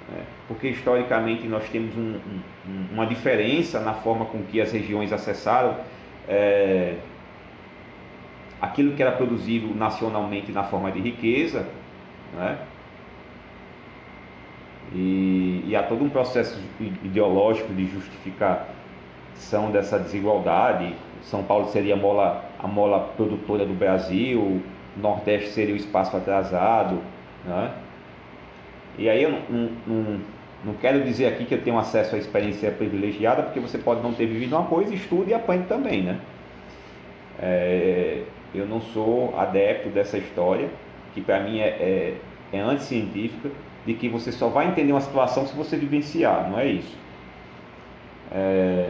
[0.10, 0.24] né?
[0.48, 2.20] porque historicamente nós temos um,
[2.68, 5.78] um, uma diferença na forma com que as regiões acessaram
[6.28, 6.96] é,
[8.62, 11.68] aquilo que era produzido nacionalmente na forma de riqueza,
[12.36, 12.58] né?
[14.94, 16.60] E e, há todo um processo
[17.02, 20.94] ideológico de justificação dessa desigualdade.
[21.24, 24.62] São Paulo seria a mola, a mola produtora do Brasil, o
[24.98, 27.00] Nordeste seria o espaço atrasado.
[27.46, 27.72] Né?
[28.98, 30.20] E aí eu não, não,
[30.66, 34.14] não quero dizer aqui que eu tenho acesso à experiência privilegiada, porque você pode não
[34.14, 36.04] ter vivido uma coisa, estude e apanhe também.
[36.04, 36.20] Né?
[37.40, 38.24] É,
[38.54, 40.70] eu não sou adepto dessa história,
[41.14, 42.18] que para mim é, é,
[42.54, 43.50] é anticientífica,
[43.86, 46.98] de que você só vai entender uma situação se você vivenciar, não é isso.
[48.32, 48.90] É,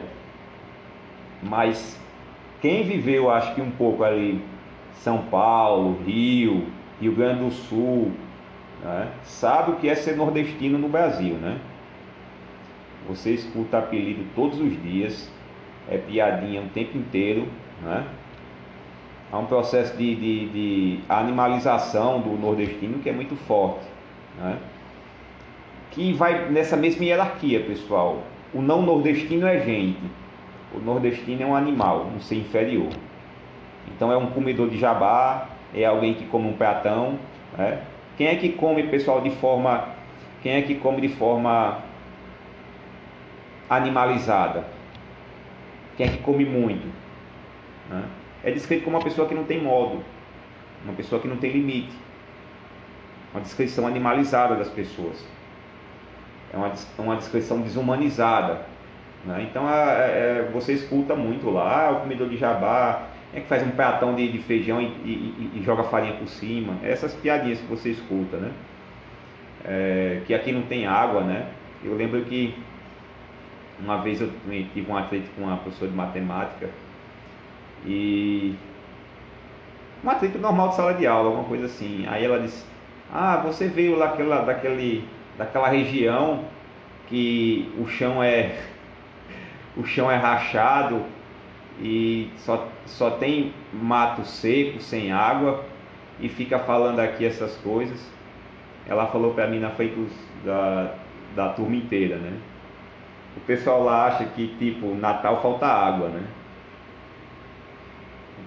[1.41, 1.99] mas
[2.62, 4.41] quem viveu, acho que um pouco ali,
[4.93, 6.68] São Paulo, Rio,
[6.99, 8.12] Rio Grande do Sul,
[8.84, 11.59] né, sabe o que é ser nordestino no Brasil, né?
[13.07, 15.32] Você escuta apelido todos os dias,
[15.89, 17.47] é piadinha o tempo inteiro,
[17.82, 18.05] né?
[19.32, 23.86] Há um processo de, de, de, animalização do nordestino que é muito forte.
[24.38, 24.57] Né?
[25.91, 28.23] Que vai nessa mesma hierarquia, pessoal.
[28.53, 30.01] O não nordestino é gente.
[30.73, 32.89] O nordestino é um animal, um ser inferior.
[33.88, 37.17] Então é um comedor de jabá, é alguém que come um pratão.
[37.57, 37.82] Né?
[38.17, 39.89] Quem é que come, pessoal, de forma.
[40.43, 41.79] Quem é que come de forma
[43.69, 44.65] animalizada?
[45.95, 46.88] Quem é que come muito?
[47.89, 48.03] Né?
[48.44, 50.04] É descrito como uma pessoa que não tem modo,
[50.84, 51.94] uma pessoa que não tem limite,
[53.34, 55.24] uma descrição animalizada das pessoas,
[56.54, 58.66] é uma, uma descrição desumanizada.
[59.26, 59.48] Né?
[59.50, 63.64] Então é, é, você escuta muito lá, ah, o comedor de jabá, é que faz
[63.64, 67.68] um pratão de, de feijão e, e, e, joga farinha por cima, essas piadinhas que
[67.68, 68.52] você escuta, né?
[69.64, 71.48] É, que aqui não tem água, né?
[71.84, 72.54] Eu lembro que
[73.80, 74.30] uma vez eu
[74.74, 76.70] tive um atleta com uma professora de matemática
[77.86, 78.55] e
[80.03, 82.05] um atrito normal de sala de aula, alguma coisa assim.
[82.07, 82.65] Aí ela disse:
[83.11, 85.07] Ah, você veio lá daquela, daquele,
[85.38, 86.45] daquela região
[87.07, 88.57] que o chão é
[89.77, 91.03] o chão é rachado
[91.79, 95.63] e só, só tem mato seco, sem água,
[96.19, 97.99] e fica falando aqui essas coisas.
[98.88, 99.95] Ela falou para mim na frente
[100.43, 100.95] da,
[101.36, 102.34] da turma inteira, né?
[103.38, 106.23] O pessoal lá acha que tipo Natal falta água, né?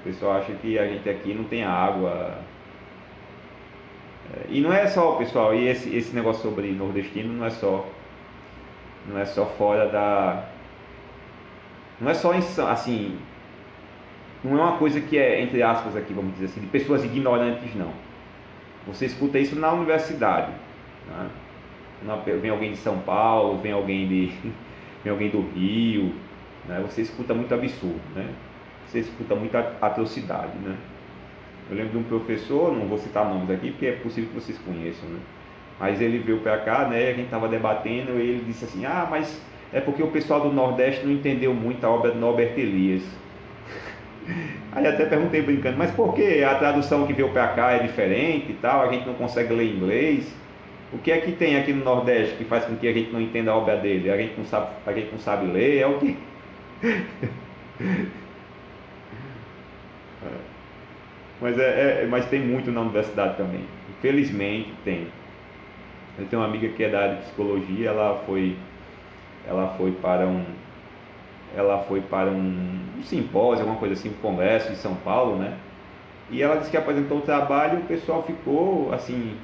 [0.05, 2.37] O pessoal acha que a gente aqui não tem água.
[4.35, 7.87] É, e não é só, pessoal, e esse, esse negócio sobre nordestino não é só.
[9.09, 10.45] Não é só fora da.
[11.99, 12.33] Não é só
[12.69, 13.19] assim.
[14.45, 17.75] Não é uma coisa que é, entre aspas aqui, vamos dizer assim, de pessoas ignorantes,
[17.75, 17.91] não.
[18.87, 20.53] Você escuta isso na universidade.
[21.09, 21.31] Né?
[22.43, 24.27] Vem alguém de São Paulo, vem alguém de.
[25.03, 26.13] vem alguém do Rio.
[26.67, 26.85] Né?
[26.87, 28.03] Você escuta muito absurdo.
[28.15, 28.29] Né?
[28.95, 30.77] Você escuta muita atrocidade, né?
[31.69, 34.59] Eu lembro de um professor, não vou citar nomes aqui, porque é possível que vocês
[34.59, 35.19] conheçam, né?
[35.81, 37.09] Mas ele veio para cá, né?
[37.09, 39.41] A gente estava debatendo e ele disse assim: Ah, mas
[39.73, 43.03] é porque o pessoal do Nordeste não entendeu muito a obra de Norbert Elias.
[44.73, 48.53] Aí até perguntei brincando, mas por que a tradução que veio para cá é diferente
[48.53, 48.83] e tal?
[48.83, 50.33] A gente não consegue ler inglês?
[50.93, 53.21] O que é que tem aqui no Nordeste que faz com que a gente não
[53.21, 54.11] entenda a obra dele?
[54.11, 55.79] A gente não sabe, a gente não sabe ler?
[55.79, 56.17] É o que?
[61.41, 63.65] Mas, é, é, mas tem muito na universidade também.
[63.91, 65.09] Infelizmente tem.
[66.19, 68.57] Eu tenho uma amiga que é da área de psicologia, ela foi,
[69.47, 70.45] ela foi para um,
[71.57, 75.57] ela foi para um, um simpósio, alguma coisa assim, um congresso em São Paulo, né?
[76.31, 79.37] E ela disse que apresentou o trabalho o pessoal ficou assim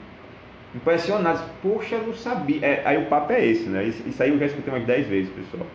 [0.74, 1.41] impressionado.
[1.62, 2.64] Poxa, não sabia.
[2.64, 3.85] É, aí o papo é esse, né?
[3.85, 5.66] Isso, isso aí eu já escutei umas 10 vezes, pessoal.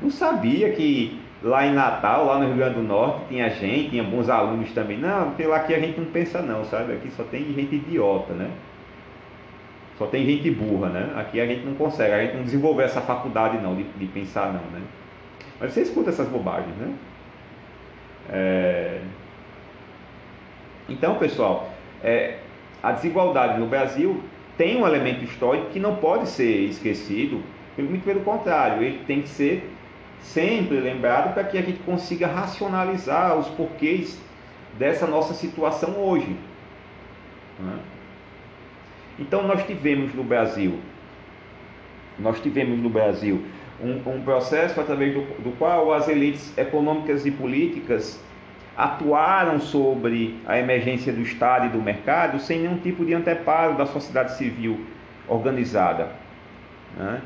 [0.00, 4.02] Não sabia que lá em Natal, lá no Rio Grande do Norte, tinha gente, tinha
[4.02, 4.98] bons alunos também.
[4.98, 6.92] Não, lá aqui a gente não pensa não, sabe?
[6.92, 8.50] Aqui só tem gente idiota, né?
[9.98, 11.12] Só tem gente burra, né?
[11.16, 14.46] Aqui a gente não consegue, a gente não desenvolveu essa faculdade não, de, de pensar
[14.46, 14.80] não, né?
[15.60, 16.94] Mas você escuta essas bobagens, né?
[18.30, 19.00] É...
[20.88, 21.70] Então, pessoal,
[22.02, 22.38] é,
[22.82, 24.22] a desigualdade no Brasil
[24.56, 27.42] tem um elemento histórico que não pode ser esquecido,
[27.78, 29.70] muito pelo contrário, ele tem que ser
[30.22, 34.18] sempre lembrado para que a gente consiga racionalizar os porquês
[34.78, 36.36] dessa nossa situação hoje.
[37.58, 37.78] Né?
[39.18, 40.78] Então nós tivemos no Brasil,
[42.18, 43.44] nós tivemos no Brasil
[43.80, 48.20] um, um processo através do, do qual as elites econômicas e políticas
[48.76, 53.84] atuaram sobre a emergência do Estado e do mercado sem nenhum tipo de anteparo da
[53.84, 54.80] sociedade civil
[55.28, 56.08] organizada.
[56.96, 57.20] Né?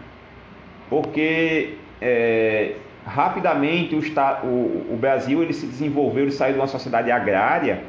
[0.91, 2.75] Porque é,
[3.07, 4.01] rapidamente o,
[4.45, 7.85] o, o, Brasil ele se desenvolveu e saiu de uma sociedade agrária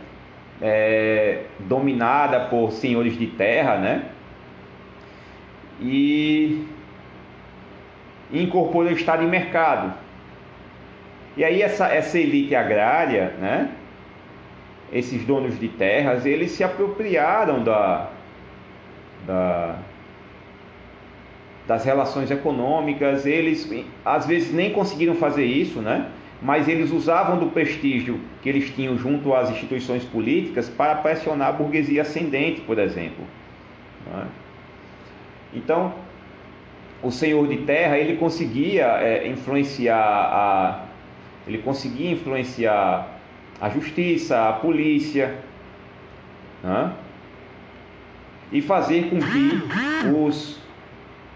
[0.61, 4.03] é, dominada por senhores de terra, né?
[5.81, 6.67] E
[8.31, 9.93] e incorporou o Estado em mercado.
[11.35, 13.69] E aí essa, essa elite agrária, né,
[14.91, 18.09] esses donos de terras, eles se apropriaram da,
[19.25, 19.75] da,
[21.67, 23.69] das relações econômicas, eles
[24.05, 26.09] às vezes nem conseguiram fazer isso, né?
[26.41, 31.51] mas eles usavam do prestígio que eles tinham junto às instituições políticas para pressionar a
[31.51, 33.25] burguesia ascendente, por exemplo.
[34.15, 34.25] É?
[35.53, 35.93] Então,
[37.01, 40.83] o senhor de terra ele conseguia é, influenciar a,
[41.47, 43.07] ele conseguia influenciar
[43.59, 45.35] a justiça, a polícia,
[46.63, 46.93] né?
[48.51, 50.66] e fazer com que os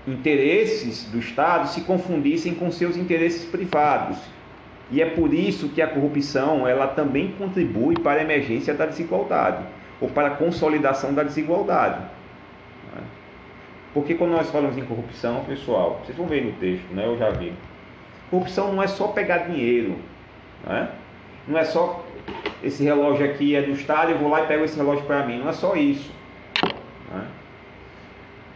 [0.08, 4.18] interesses do Estado se confundissem com seus interesses privados.
[4.90, 9.64] E é por isso que a corrupção ela também contribui para a emergência da desigualdade
[10.02, 12.02] ou para a consolidação da desigualdade.
[13.94, 17.06] Porque quando nós falamos em corrupção, pessoal, vocês vão ver no texto, né?
[17.06, 17.54] Eu já vi.
[18.30, 19.98] Corrupção não é só pegar dinheiro,
[20.66, 20.90] né?
[21.48, 22.06] Não é só
[22.64, 25.40] esse relógio aqui é do Estado, eu vou lá e pego esse relógio para mim.
[25.40, 26.10] Não é só isso.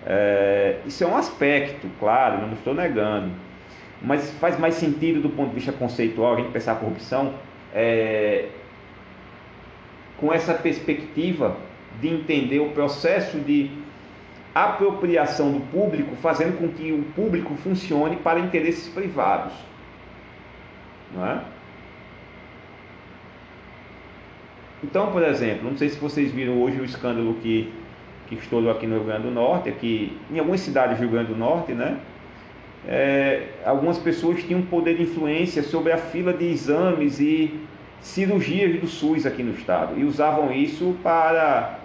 [0.05, 3.31] É, isso é um aspecto, claro, não estou negando.
[4.01, 7.33] Mas faz mais sentido do ponto de vista conceitual a gente pensar a corrupção
[7.73, 8.49] é,
[10.17, 11.57] com essa perspectiva
[11.99, 13.71] de entender o processo de
[14.53, 19.53] apropriação do público, fazendo com que o público funcione para interesses privados.
[21.13, 21.41] Não é?
[24.83, 27.73] Então, por exemplo, não sei se vocês viram hoje o escândalo que,
[28.27, 31.33] que estourou aqui no Rio Grande do Norte, aqui em algumas cidades do Rio Grande
[31.33, 31.97] do Norte, né?
[32.87, 37.59] É, algumas pessoas tinham poder de influência sobre a fila de exames e
[37.99, 41.79] cirurgias do SUS aqui no estado e usavam isso para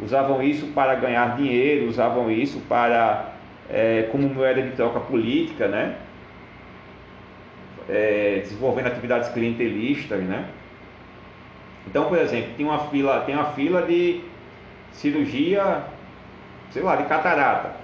[0.00, 3.32] usavam isso para ganhar dinheiro, usavam isso para
[3.70, 5.96] é, como moeda de troca política, né?
[7.88, 10.46] É, desenvolvendo atividades clientelistas, né?
[11.86, 14.20] Então, por exemplo, tem uma fila, tem uma fila de
[14.92, 15.82] cirurgia,
[16.70, 17.76] sei lá, de catarata.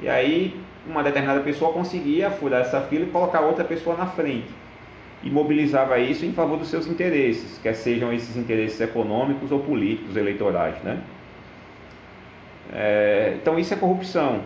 [0.00, 4.48] E aí uma determinada pessoa conseguia furar essa fila e colocar outra pessoa na frente.
[5.22, 10.16] E mobilizava isso em favor dos seus interesses, quer sejam esses interesses econômicos ou políticos,
[10.16, 10.76] eleitorais.
[10.82, 11.00] Né?
[12.72, 14.42] É, então isso é corrupção.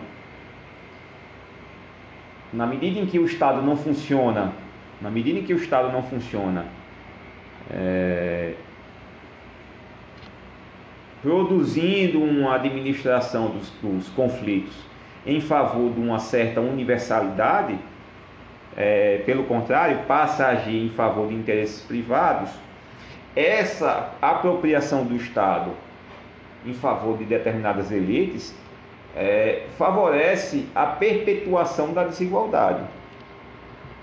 [2.53, 4.53] Na medida em que o Estado não funciona,
[5.01, 6.65] na medida em que o Estado não funciona,
[7.69, 8.53] é,
[11.21, 14.73] produzindo uma administração dos, dos conflitos
[15.25, 17.77] em favor de uma certa universalidade,
[18.77, 22.49] é, pelo contrário, passa a agir em favor de interesses privados,
[23.35, 25.71] essa apropriação do Estado
[26.65, 28.55] em favor de determinadas elites
[29.15, 32.83] é, favorece a perpetuação da desigualdade.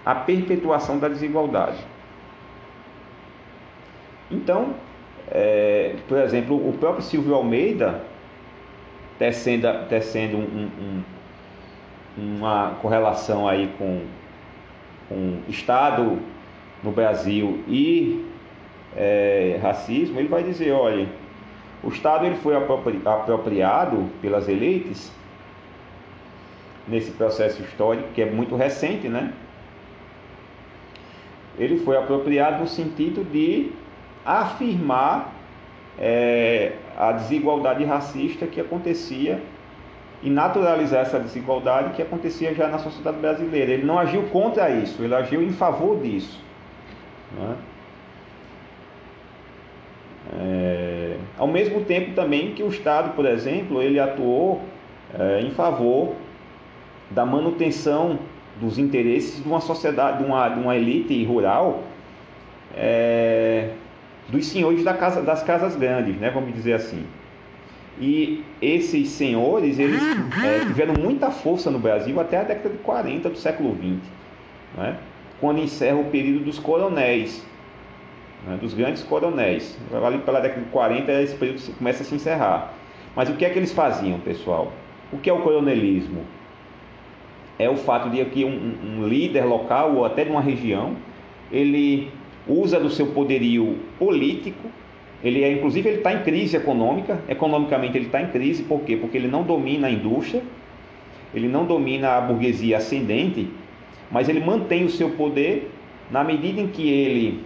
[0.04, 1.78] A perpetuação da desigualdade.
[4.30, 4.74] Então,
[5.30, 8.02] é, por exemplo, o próprio Silvio Almeida,
[9.18, 10.70] tecendo, tecendo um,
[12.18, 14.02] um, uma correlação aí com,
[15.08, 16.18] com Estado
[16.82, 18.24] no Brasil e
[18.96, 21.06] é, racismo, ele vai dizer, olha,
[21.82, 25.12] o Estado ele foi apropriado pelas elites
[26.86, 29.32] nesse processo histórico que é muito recente, né?
[31.58, 33.72] Ele foi apropriado no sentido de
[34.26, 35.32] afirmar
[35.98, 39.40] é, a desigualdade racista que acontecia
[40.22, 43.72] e naturalizar essa desigualdade que acontecia já na sociedade brasileira.
[43.72, 46.40] Ele não agiu contra isso, ele agiu em favor disso.
[47.38, 47.56] Né?
[50.38, 54.62] É, ao mesmo tempo também que o Estado, por exemplo, ele atuou
[55.16, 56.14] é, em favor
[57.10, 58.18] da manutenção
[58.60, 61.84] dos interesses de uma sociedade, de uma, de uma elite rural
[62.74, 63.70] é,
[64.28, 67.04] dos senhores da casa, das casas grandes, né, vamos dizer assim.
[67.98, 70.02] E esses senhores, eles
[70.44, 74.10] é, tiveram muita força no Brasil até a década de 40 do século XX,
[74.76, 74.96] né,
[75.40, 77.44] quando encerra o período dos coronéis,
[78.46, 79.78] né, dos grandes coronéis.
[80.04, 82.74] Ali pela década de 40 esse período começa a se encerrar.
[83.14, 84.72] Mas o que é que eles faziam, pessoal?
[85.10, 86.22] O que é o coronelismo?
[87.58, 90.94] É o fato de que um, um líder local ou até de uma região,
[91.50, 92.12] ele
[92.48, 94.68] usa do seu poderio político.
[95.22, 97.20] Ele é, inclusive, ele está em crise econômica.
[97.28, 98.96] Economicamente, ele está em crise, por quê?
[98.96, 100.42] Porque ele não domina a indústria,
[101.34, 103.48] ele não domina a burguesia ascendente,
[104.10, 105.70] mas ele mantém o seu poder
[106.10, 107.44] na medida em que ele,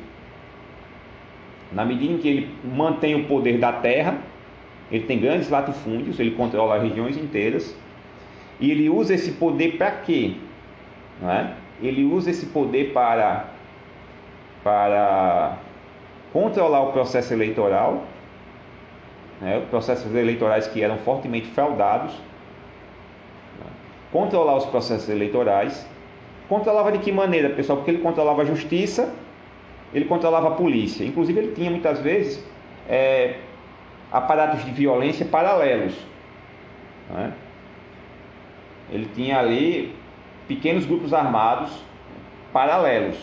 [1.73, 4.19] na medida em que ele mantém o poder da terra,
[4.93, 7.75] ele tem grandes latifúndios, ele controla regiões inteiras,
[8.61, 10.33] e ele usa esse poder para quê?
[11.23, 11.55] é?
[11.83, 13.50] ele usa esse poder para,
[14.63, 15.57] para
[16.33, 18.03] controlar o processo eleitoral,
[19.41, 19.65] né?
[19.71, 23.67] processos eleitorais que eram fortemente fraudados, né?
[24.13, 25.89] controlar os processos eleitorais.
[26.49, 27.79] Controlava de que maneira, pessoal?
[27.79, 29.15] Porque ele controlava a justiça,
[29.95, 31.05] ele controlava a polícia.
[31.05, 32.45] Inclusive, ele tinha muitas vezes
[32.89, 33.37] é,
[34.11, 35.95] aparatos de violência paralelos.
[37.09, 37.33] Né?
[38.91, 39.95] Ele tinha ali
[40.49, 41.71] pequenos grupos armados
[42.53, 43.17] paralelos.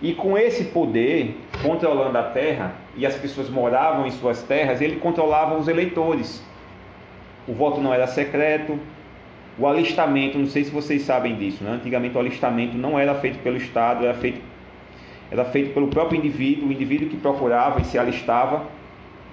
[0.00, 4.96] E com esse poder, controlando a terra, e as pessoas moravam em suas terras, ele
[4.96, 6.42] controlava os eleitores.
[7.48, 8.78] O voto não era secreto,
[9.58, 11.72] o alistamento, não sei se vocês sabem disso, né?
[11.72, 14.40] antigamente o alistamento não era feito pelo Estado, era feito,
[15.30, 18.64] era feito pelo próprio indivíduo, o indivíduo que procurava e se alistava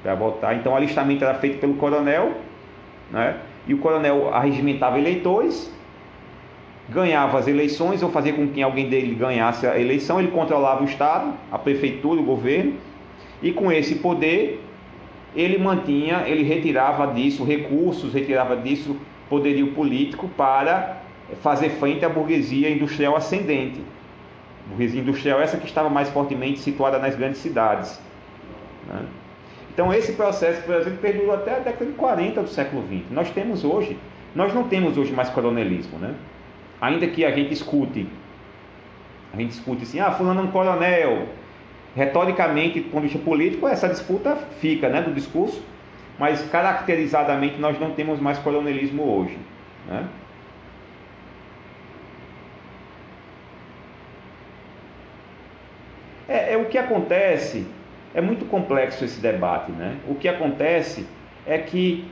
[0.02, 0.56] para votar.
[0.56, 2.38] Então o alistamento era feito pelo coronel,
[3.12, 3.38] né?
[3.68, 5.74] e o coronel arregimentava eleitores
[6.90, 10.86] ganhava as eleições ou fazia com que alguém dele ganhasse a eleição, ele controlava o
[10.86, 12.74] Estado, a prefeitura, o governo,
[13.42, 14.62] e com esse poder
[15.36, 18.96] ele mantinha, ele retirava disso recursos, retirava disso
[19.30, 21.02] poderio político para
[21.42, 23.82] fazer frente à burguesia industrial ascendente.
[24.68, 28.00] Burguesia industrial essa que estava mais fortemente situada nas grandes cidades.
[28.88, 29.02] Né?
[29.74, 33.10] Então esse processo, por exemplo, perdurou até a década de 40 do século XX.
[33.10, 33.98] Nós temos hoje,
[34.36, 36.14] nós não temos hoje mais coronelismo, né?
[36.84, 38.06] Ainda que a gente escute,
[39.34, 41.30] a gente escute assim, ah, fulano é um coronel.
[41.96, 45.64] Retoricamente, do ponto de vista político, essa disputa fica né, do discurso,
[46.20, 49.38] mas caracterizadamente nós não temos mais coronelismo hoje.
[49.88, 50.06] Né?
[56.28, 57.66] É, é, o que acontece,
[58.14, 59.98] é muito complexo esse debate, né?
[60.08, 61.08] O que acontece
[61.46, 62.06] é que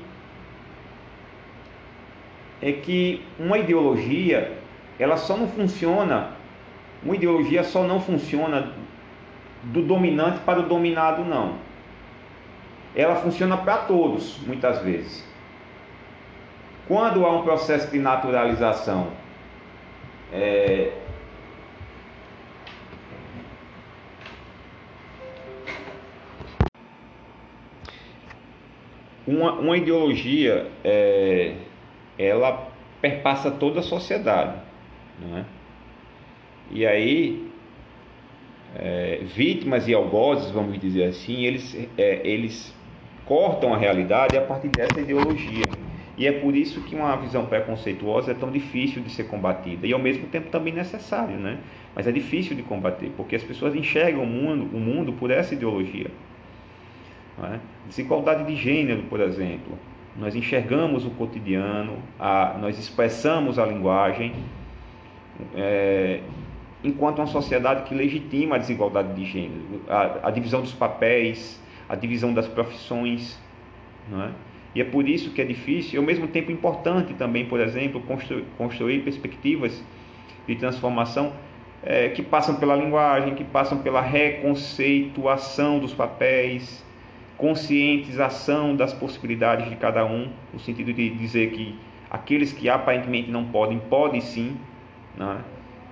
[2.62, 4.61] é que uma ideologia
[5.02, 6.30] ela só não funciona,
[7.02, 8.72] uma ideologia só não funciona
[9.64, 11.56] do dominante para o dominado, não.
[12.96, 15.28] Ela funciona para todos, muitas vezes.
[16.88, 19.08] Quando há um processo de naturalização,
[20.32, 20.92] é,
[29.26, 31.56] uma, uma ideologia, é,
[32.20, 32.68] ela
[33.02, 34.70] perpassa toda a sociedade.
[35.22, 35.46] Não é?
[36.72, 37.52] E aí,
[38.76, 42.74] é, vítimas e algozes, vamos dizer assim, eles, é, eles
[43.26, 45.66] cortam a realidade a partir dessa ideologia.
[46.18, 49.94] E é por isso que uma visão preconceituosa é tão difícil de ser combatida e
[49.94, 51.58] ao mesmo tempo também necessário, né?
[51.96, 55.54] Mas é difícil de combater porque as pessoas enxergam o mundo, o mundo por essa
[55.54, 56.12] ideologia.
[57.44, 57.60] É?
[57.88, 59.78] Desigualdade de gênero, por exemplo.
[60.16, 64.34] Nós enxergamos o cotidiano, a, nós expressamos a linguagem
[65.56, 66.22] é,
[66.84, 71.96] enquanto uma sociedade que legitima a desigualdade de gênero, a, a divisão dos papéis, a
[71.96, 73.40] divisão das profissões,
[74.10, 74.32] não é?
[74.74, 78.02] E é por isso que é difícil e ao mesmo tempo importante também, por exemplo,
[78.58, 79.84] construir, perspectivas
[80.48, 81.34] de transformação
[81.84, 86.86] é, que passam pela linguagem, que passam pela reconceituação dos papéis,
[87.38, 91.76] conscientização das possibilidades de cada um, no sentido de dizer que
[92.10, 94.56] aqueles que aparentemente não podem, podem sim,
[95.18, 95.42] né?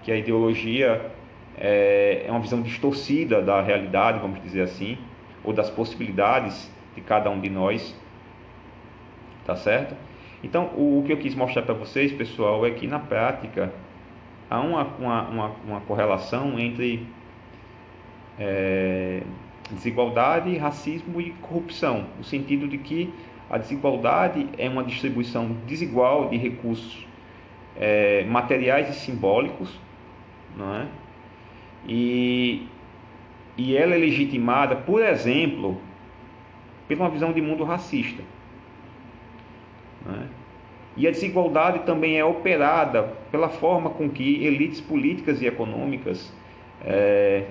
[0.03, 1.11] que a ideologia
[1.57, 4.97] é, é uma visão distorcida da realidade, vamos dizer assim,
[5.43, 7.95] ou das possibilidades de cada um de nós,
[9.45, 9.95] tá certo?
[10.43, 13.74] Então, o, o que eu quis mostrar para vocês, pessoal, é que na prática
[14.49, 17.05] há uma, uma, uma, uma correlação entre
[18.39, 19.22] é,
[19.70, 23.13] desigualdade, racismo e corrupção, no sentido de que
[23.49, 27.09] a desigualdade é uma distribuição desigual de recursos
[27.80, 29.80] é, materiais e simbólicos,
[30.55, 30.88] não é?
[31.88, 32.67] E,
[33.57, 35.80] e ela é legitimada, por exemplo,
[36.88, 38.21] pela uma visão de mundo racista.
[40.07, 40.39] É?
[40.97, 46.34] E a desigualdade também é operada pela forma com que elites políticas e econômicas
[46.84, 47.45] é,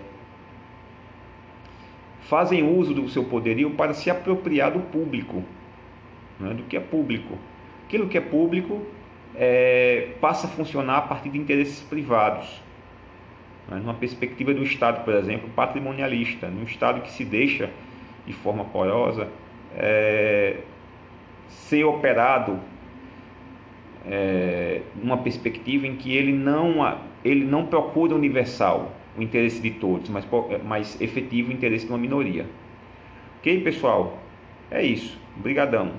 [2.22, 5.43] fazem uso do seu poderio para se apropriar do público,
[6.45, 6.53] é?
[6.53, 7.39] do que é público.
[7.87, 8.83] Aquilo que é público
[9.35, 12.62] é, passa a funcionar a partir de interesses privados.
[13.68, 13.79] Né?
[13.79, 17.70] Numa perspectiva do Estado, por exemplo, patrimonialista, num Estado que se deixa
[18.26, 19.29] de forma porosa
[19.76, 20.57] é,
[21.49, 22.61] ser operado
[24.07, 24.83] é,
[25.22, 30.26] perspectiva em que ele não, ele não procura universal o interesse de todos, mas,
[30.64, 32.47] mas efetivo o interesse de uma minoria.
[33.39, 34.18] Ok, pessoal?
[34.70, 35.18] É isso.
[35.37, 35.93] Obrigadão.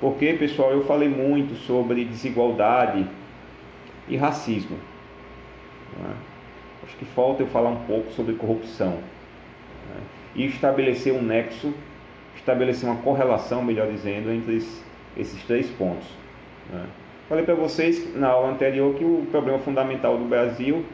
[0.00, 3.06] Porque, pessoal, eu falei muito sobre desigualdade
[4.08, 4.76] e racismo.
[6.04, 6.12] É?
[6.84, 8.98] Acho que falta eu falar um pouco sobre corrupção
[9.96, 10.00] é?
[10.34, 11.72] e estabelecer um nexo,
[12.36, 14.62] estabelecer uma correlação, melhor dizendo, entre
[15.16, 16.06] esses três pontos.
[16.74, 16.84] É?
[17.28, 20.84] Falei para vocês na aula anterior que o problema fundamental do Brasil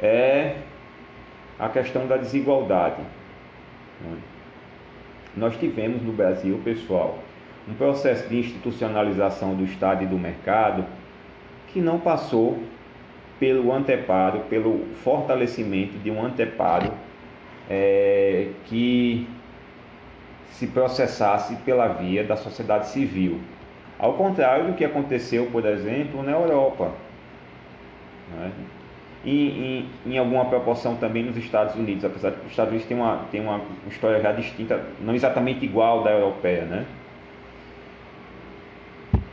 [0.00, 0.56] é
[1.58, 3.02] a questão da desigualdade.
[5.36, 7.18] Nós tivemos no Brasil, pessoal,
[7.68, 10.84] um processo de institucionalização do Estado e do mercado
[11.68, 12.58] que não passou
[13.38, 16.92] pelo anteparo, pelo fortalecimento de um anteparo
[17.68, 19.28] é, que
[20.50, 23.38] se processasse pela via da sociedade civil.
[23.98, 26.92] Ao contrário do que aconteceu, por exemplo, na Europa.
[28.34, 28.50] Né?
[29.24, 32.96] E em, alguma proporção também nos Estados Unidos, apesar de que os Estados Unidos têm
[32.96, 36.86] uma, têm uma história já distinta, não exatamente igual da europeia, né?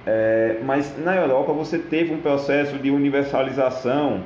[0.05, 4.23] É, mas na Europa você teve um processo de universalização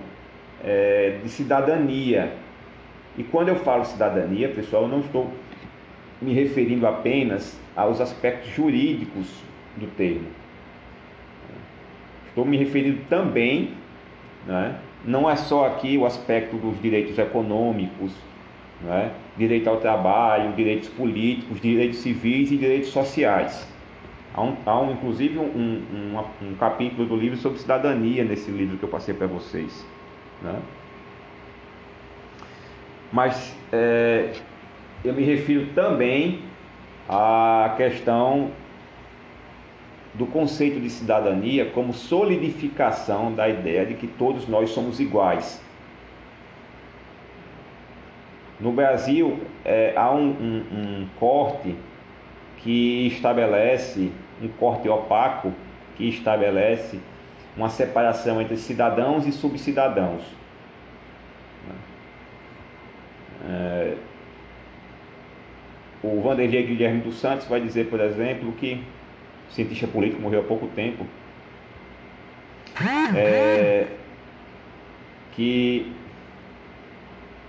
[0.63, 2.33] é, de cidadania.
[3.17, 5.31] E quando eu falo cidadania, pessoal, eu não estou
[6.21, 9.27] me referindo apenas aos aspectos jurídicos
[9.77, 10.27] do termo.
[12.27, 13.71] Estou me referindo também,
[14.45, 14.75] né,
[15.05, 18.11] não é só aqui o aspecto dos direitos econômicos,
[18.81, 23.65] né, direito ao trabalho, direitos políticos, direitos civis e direitos sociais
[24.33, 28.77] Há, um, há um, inclusive um, um, um, capítulo do livro sobre cidadania nesse livro
[28.77, 29.85] que eu passei para vocês.
[30.41, 30.59] Né?
[33.11, 34.33] Mas é,
[35.03, 36.41] eu me refiro também
[37.07, 38.51] à questão
[40.13, 45.61] do conceito de cidadania como solidificação da ideia de que todos nós somos iguais.
[48.59, 51.75] No Brasil, é, há um, um, um corte
[52.59, 55.53] que estabelece um corte opaco
[55.95, 56.99] que estabelece
[57.55, 60.21] uma separação entre cidadãos e subcidadãos.
[63.47, 63.95] É,
[66.03, 68.83] o Vanderlei Guilherme dos Santos vai dizer, por exemplo, que
[69.49, 71.05] cientista político morreu há pouco tempo,
[73.15, 73.87] é,
[75.33, 75.93] que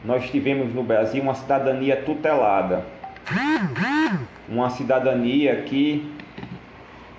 [0.05, 2.85] nós tivemos no Brasil uma cidadania tutelada,
[4.51, 6.13] uma cidadania que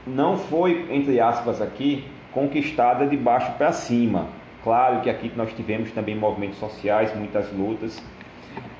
[0.05, 2.03] não foi, entre aspas, aqui
[2.33, 4.27] conquistada de baixo para cima.
[4.63, 8.03] Claro que aqui nós tivemos também movimentos sociais, muitas lutas,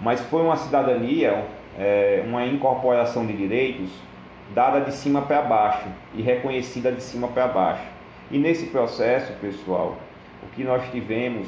[0.02, 1.45] mas foi uma cidadania,
[1.80, 3.89] é, uma incorporação de direitos
[4.54, 7.86] dada de cima para baixo e reconhecida de cima para baixo.
[8.30, 9.97] E nesse processo, pessoal,
[10.43, 11.47] o que nós tivemos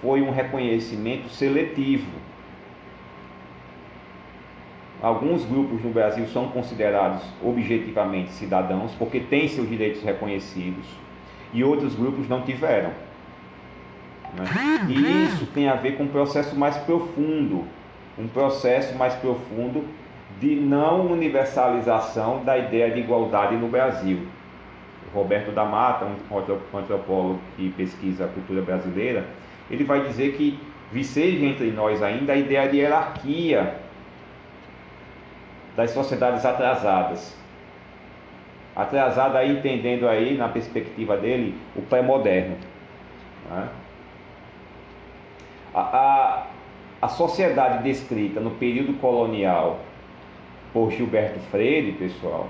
[0.00, 2.10] foi um reconhecimento seletivo
[5.02, 10.86] Alguns grupos no Brasil são considerados objetivamente cidadãos porque têm seus direitos reconhecidos
[11.52, 12.90] e outros grupos não tiveram.
[14.36, 14.44] Né?
[14.88, 17.64] E isso tem a ver com um processo mais profundo,
[18.16, 19.84] um processo mais profundo
[20.40, 24.20] de não universalização da ideia de igualdade no Brasil.
[25.12, 29.26] Roberto da Mata, um antropólogo que pesquisa a cultura brasileira,
[29.68, 30.58] ele vai dizer que
[30.92, 33.81] viceja entre nós ainda a ideia de hierarquia
[35.76, 37.36] das sociedades atrasadas.
[38.74, 42.56] Atrasada aí, entendendo aí, na perspectiva dele, o pré-moderno.
[43.50, 43.68] Né?
[45.74, 46.46] A, a,
[47.02, 49.80] a sociedade descrita no período colonial
[50.72, 52.48] por Gilberto Freire, pessoal,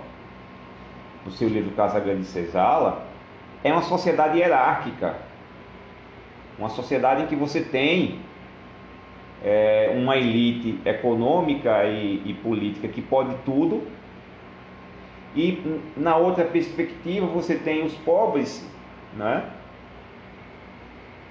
[1.25, 3.05] no seu livro Casa Grande Cesala,
[3.65, 5.17] é uma sociedade hierárquica.
[6.59, 8.21] Uma sociedade em que você tem
[9.45, 13.83] é, uma elite econômica e, e política que pode tudo,
[15.35, 18.69] e na outra perspectiva você tem os pobres
[19.17, 19.45] né?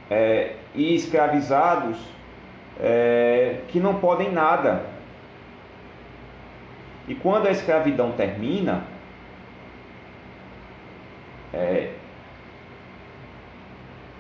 [0.10, 1.98] É, e escravizados
[2.80, 4.86] é, que não podem nada.
[7.08, 8.84] E quando a escravidão termina,
[11.54, 11.92] é,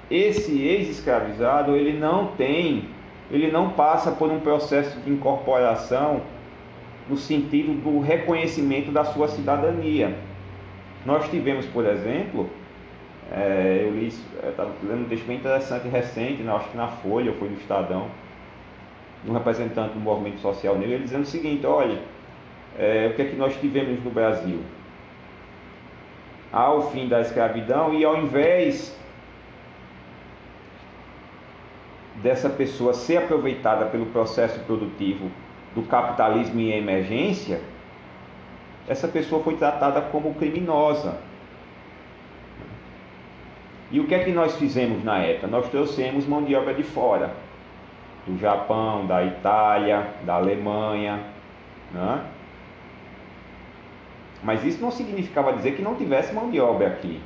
[0.09, 2.89] esse ex-escravizado ele não tem
[3.31, 6.21] ele não passa por um processo de incorporação
[7.09, 10.15] no sentido do reconhecimento da sua cidadania.
[11.05, 12.49] Nós tivemos, por exemplo,
[13.31, 17.31] é, eu li, estava lendo um texto bem interessante recente, né, acho que na Folha,
[17.31, 18.07] ou foi no Estadão,
[19.25, 21.99] um representante do movimento social negro, ele dizendo o seguinte, olha,
[22.77, 24.59] é, o que é que nós tivemos no Brasil?
[26.51, 28.97] Ao fim da escravidão, e ao invés
[32.21, 35.31] dessa pessoa ser aproveitada pelo processo produtivo
[35.73, 37.61] do capitalismo em emergência,
[38.87, 41.17] essa pessoa foi tratada como criminosa.
[43.91, 45.47] E o que é que nós fizemos na época?
[45.47, 47.33] Nós trouxemos mão de obra de fora,
[48.25, 51.19] do Japão, da Itália, da Alemanha,
[51.91, 52.21] né?
[54.43, 57.21] Mas isso não significava dizer que não tivesse mão de obra aqui.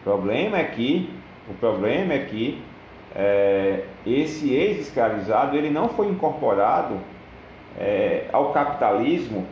[0.00, 1.13] O problema é que,
[1.48, 2.62] o problema é que
[3.14, 6.98] é, esse ex-escravizado ele não foi incorporado
[7.78, 9.46] é, ao capitalismo,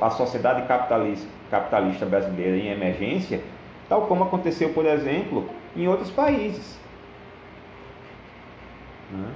[0.00, 3.40] à sociedade capitalista, capitalista brasileira em emergência,
[3.88, 6.78] tal como aconteceu, por exemplo, em outros países.
[9.10, 9.28] Né?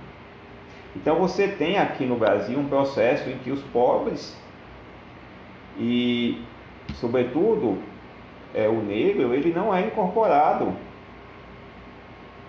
[0.96, 4.36] Então você tem aqui no Brasil um processo em que os pobres
[5.78, 6.42] e,
[6.94, 7.78] sobretudo,
[8.54, 10.72] é, o negro, ele não é incorporado.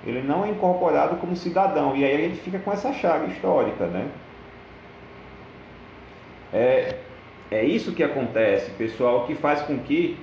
[0.05, 1.95] Ele não é incorporado como cidadão.
[1.95, 4.07] E aí gente fica com essa chave histórica, né?
[6.53, 6.95] É,
[7.51, 10.17] é isso que acontece, pessoal, que faz com que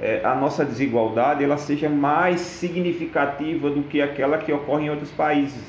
[0.00, 5.10] é, a nossa desigualdade ela seja mais significativa do que aquela que ocorre em outros
[5.10, 5.62] países.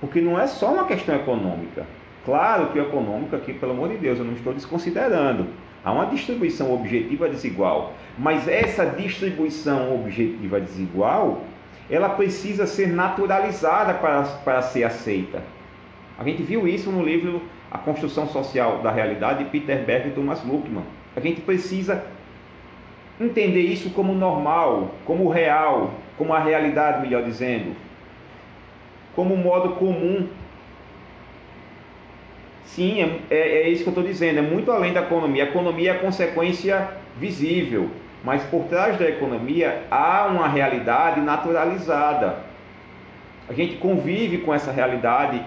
[0.00, 1.86] Porque não é só uma questão econômica.
[2.24, 5.46] Claro que o econômico aqui, pelo amor de Deus, eu não estou desconsiderando.
[5.84, 11.44] Há uma distribuição objetiva desigual, mas essa distribuição objetiva desigual,
[11.90, 15.42] ela precisa ser naturalizada para, para ser aceita.
[16.18, 20.12] A gente viu isso no livro A Construção Social da Realidade de Peter Berg e
[20.12, 20.84] Thomas Luckmann.
[21.14, 22.04] A gente precisa
[23.20, 27.74] entender isso como normal, como real, como a realidade, melhor dizendo,
[29.14, 30.28] como um modo comum
[32.66, 35.44] Sim, é, é, é isso que eu estou dizendo, é muito além da economia.
[35.44, 37.88] A economia é a consequência visível,
[38.24, 42.38] mas por trás da economia há uma realidade naturalizada.
[43.48, 45.40] A gente convive com essa realidade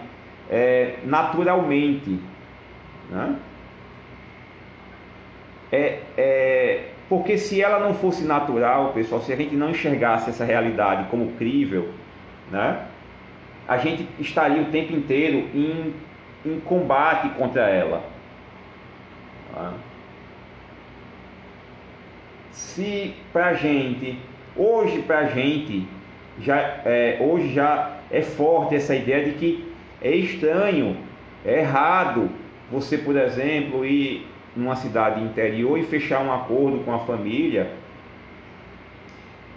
[0.50, 2.20] é, naturalmente.
[3.10, 3.36] Né?
[5.72, 10.46] É, é, porque se ela não fosse natural, pessoal, se a gente não enxergasse essa
[10.46, 11.90] realidade como crível,
[12.50, 12.86] né,
[13.68, 15.94] a gente estaria o tempo inteiro em
[16.46, 18.04] em combate contra ela.
[19.54, 19.74] Tá?
[22.52, 24.18] Se para gente,
[24.56, 25.88] hoje para gente,
[26.42, 30.98] já, é, hoje já é forte essa ideia de que é estranho,
[31.46, 32.30] é errado
[32.72, 37.72] você, por exemplo, ir numa cidade interior e fechar um acordo com a família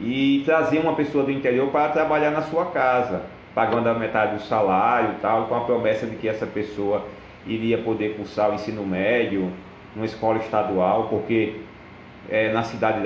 [0.01, 3.23] e trazer uma pessoa do interior para trabalhar na sua casa
[3.55, 7.07] pagando a metade do salário tal, com a promessa de que essa pessoa
[7.47, 9.51] iria poder cursar o ensino médio
[9.95, 11.57] numa escola estadual, porque
[12.29, 13.01] é, na cidade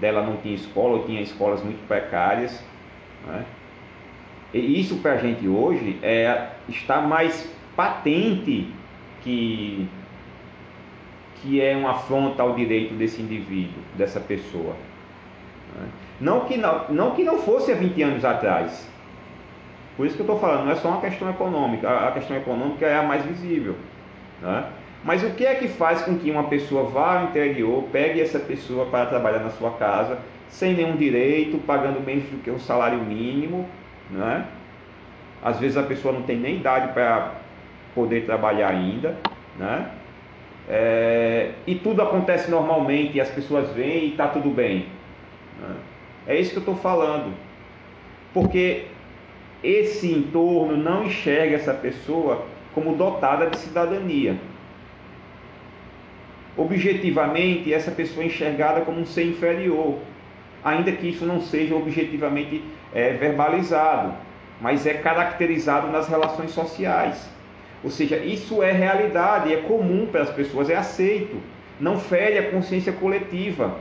[0.00, 2.62] dela, não tinha escola, ou tinha escolas muito precárias.
[3.26, 3.44] Né?
[4.52, 8.68] E isso para a gente hoje é, está mais patente
[9.22, 9.88] que,
[11.36, 14.74] que é uma afronta ao direito desse indivíduo, dessa pessoa.
[15.76, 15.88] Né?
[16.20, 18.88] Não, que não, não que não fosse há 20 anos atrás,
[19.96, 22.86] por isso que eu estou falando, não é só uma questão econômica, a questão econômica
[22.86, 23.76] é a mais visível.
[24.40, 24.64] Né?
[25.02, 28.38] Mas o que é que faz com que uma pessoa vá ao interior, pegue essa
[28.38, 32.98] pessoa para trabalhar na sua casa, sem nenhum direito, pagando menos do que o salário
[32.98, 33.66] mínimo,
[34.10, 34.46] né?
[35.42, 37.34] Às vezes a pessoa não tem nem idade para
[37.94, 39.16] poder trabalhar ainda,
[39.58, 39.90] né?
[40.68, 44.86] É, e tudo acontece normalmente, e as pessoas vêm e está tudo bem.
[45.60, 45.74] Né?
[46.26, 47.32] É isso que eu estou falando.
[48.32, 48.84] Porque
[49.64, 54.36] esse entorno não enxerga essa pessoa como dotada de cidadania.
[56.56, 59.98] Objetivamente, essa pessoa é enxergada como um ser inferior,
[60.64, 64.14] ainda que isso não seja objetivamente é, verbalizado,
[64.60, 67.28] mas é caracterizado nas relações sociais.
[67.82, 71.40] Ou seja, isso é realidade, é comum para as pessoas, é aceito,
[71.80, 73.78] não fere a consciência coletiva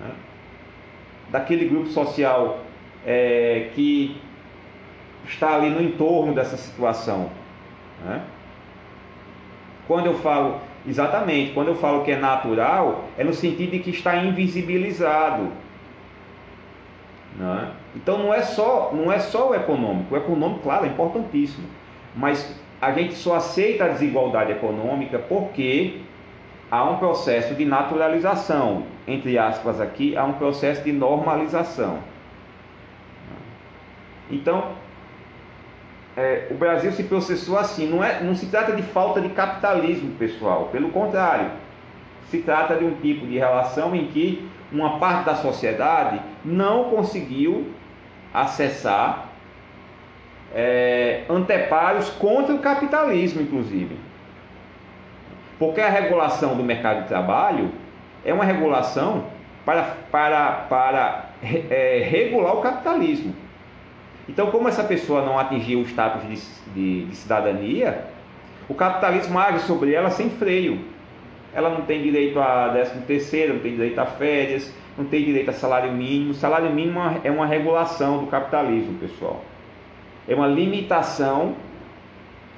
[0.00, 0.10] né?
[1.28, 2.60] daquele grupo social
[3.04, 4.16] é, que
[5.26, 7.30] está ali no entorno dessa situação.
[8.04, 8.22] Né?
[9.86, 13.90] Quando eu falo, exatamente, quando eu falo que é natural, é no sentido de que
[13.90, 15.48] está invisibilizado.
[17.36, 17.70] Né?
[17.94, 20.14] Então não é só não é só o econômico.
[20.14, 21.66] O econômico, claro, é importantíssimo,
[22.14, 26.00] mas a gente só aceita a desigualdade econômica porque
[26.70, 31.98] há um processo de naturalização, entre aspas aqui, há um processo de normalização.
[34.30, 34.68] Então,
[36.20, 37.88] é, o Brasil se processou assim.
[37.88, 40.68] Não, é, não se trata de falta de capitalismo, pessoal.
[40.70, 41.50] Pelo contrário,
[42.30, 47.72] se trata de um tipo de relação em que uma parte da sociedade não conseguiu
[48.34, 49.28] acessar
[50.54, 53.96] é, anteparos contra o capitalismo, inclusive.
[55.58, 57.70] Porque a regulação do mercado de trabalho
[58.24, 59.24] é uma regulação
[59.64, 63.34] para, para, para é, regular o capitalismo.
[64.28, 68.06] Então, como essa pessoa não atingiu o status de, de, de cidadania,
[68.68, 70.80] o capitalismo age sobre ela sem freio.
[71.52, 75.50] Ela não tem direito a 13 terceiro, não tem direito a férias, não tem direito
[75.50, 76.34] a salário mínimo.
[76.34, 79.42] Salário mínimo é uma regulação do capitalismo, pessoal.
[80.28, 81.56] É uma limitação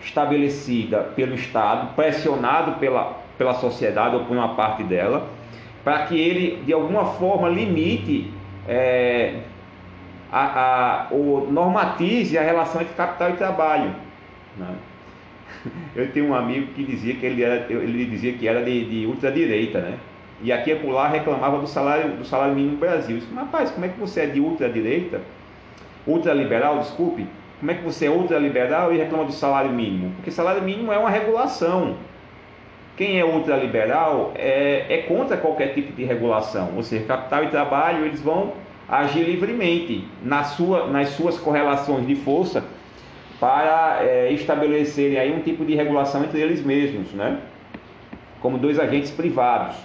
[0.03, 5.29] estabelecida pelo Estado, pressionado pela, pela sociedade ou por uma parte dela,
[5.83, 8.31] para que ele, de alguma forma, limite
[8.69, 9.41] é,
[10.33, 13.95] a, a, ou normatize a relação entre capital e trabalho.
[14.57, 14.75] Né?
[15.95, 19.07] Eu tenho um amigo que dizia que ele, era, ele dizia que era de, de
[19.07, 19.99] ultradireita, né?
[20.43, 23.19] E aqui e lá reclamava do salário, do salário mínimo no Brasil.
[23.19, 25.21] disse, rapaz, como é que você é de ultradireita,
[26.05, 27.29] ultraliberal, desculpe,
[27.61, 30.11] como é que você é ultraliberal e reclama do salário mínimo?
[30.17, 31.95] Porque salário mínimo é uma regulação.
[32.97, 38.05] Quem é ultraliberal é, é contra qualquer tipo de regulação, ou seja, capital e trabalho
[38.05, 38.53] eles vão
[38.93, 42.63] agir livremente na sua, nas suas correlações de força
[43.41, 47.41] para é, estabelecerem aí um tipo de regulação entre eles mesmos, né?
[48.43, 49.77] como dois agentes privados.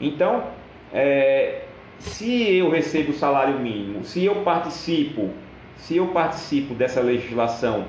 [0.00, 0.44] Então,
[0.92, 1.62] é,
[1.98, 5.30] se eu recebo salário mínimo, se eu participo,
[5.76, 7.86] se eu participo dessa legislação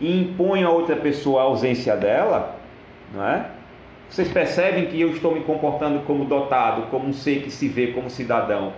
[0.00, 2.56] e imponho a outra pessoa a ausência dela,
[3.12, 3.55] não é?
[4.08, 7.88] Vocês percebem que eu estou me comportando como dotado, como um ser que se vê
[7.88, 8.72] como cidadão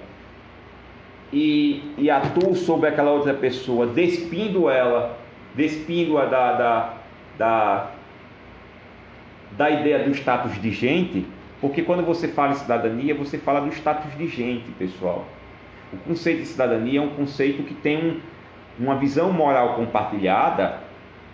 [1.33, 5.19] e, e atuo sobre aquela outra pessoa, despindo ela,
[5.55, 6.95] despindo-a da, da,
[7.37, 7.91] da,
[9.53, 11.27] da ideia do status de gente,
[11.61, 15.27] porque quando você fala em cidadania, você fala do status de gente, pessoal.
[15.93, 18.21] O conceito de cidadania é um conceito que tem um,
[18.79, 20.88] uma visão moral compartilhada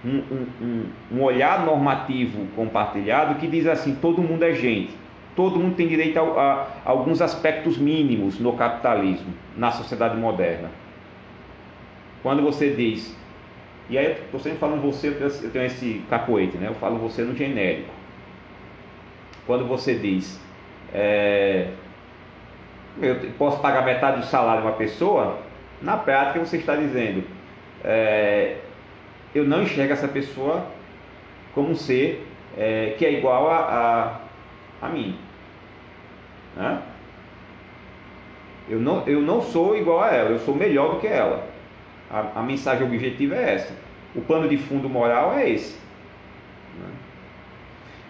[0.04, 0.22] um,
[0.62, 4.94] um, um, olhar normativo compartilhado que diz assim: todo mundo é gente,
[5.34, 10.70] todo mundo tem direito a, a, a alguns aspectos mínimos no capitalismo, na sociedade moderna.
[12.22, 13.16] Quando você diz,
[13.88, 16.68] e aí estou sempre falando você, eu tenho esse cacoete, né?
[16.68, 17.90] eu falo você no genérico.
[19.46, 20.40] Quando você diz,
[20.92, 21.68] é,
[23.00, 25.38] eu posso pagar metade do salário de uma pessoa,
[25.82, 27.24] na prática você está dizendo,
[27.84, 28.56] é,
[29.34, 30.66] eu não enxergo essa pessoa
[31.54, 32.26] como um ser
[32.56, 34.20] é, que é igual a,
[34.80, 35.18] a, a mim.
[36.56, 36.82] Né?
[38.68, 41.46] Eu, não, eu não sou igual a ela, eu sou melhor do que ela.
[42.10, 43.74] A, a mensagem objetiva é essa.
[44.14, 45.76] O plano de fundo moral é esse.
[46.78, 46.88] Né?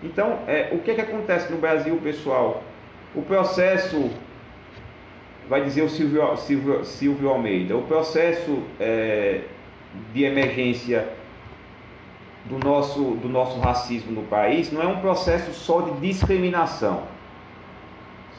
[0.02, 2.62] Então, é, o que, é que acontece no Brasil, pessoal?
[3.14, 4.10] O processo,
[5.48, 9.42] vai dizer o Silvio, Silvio, Silvio Almeida, o processo é,
[10.12, 11.08] de emergência
[12.44, 17.04] do nosso, do nosso racismo no país não é um processo só de discriminação.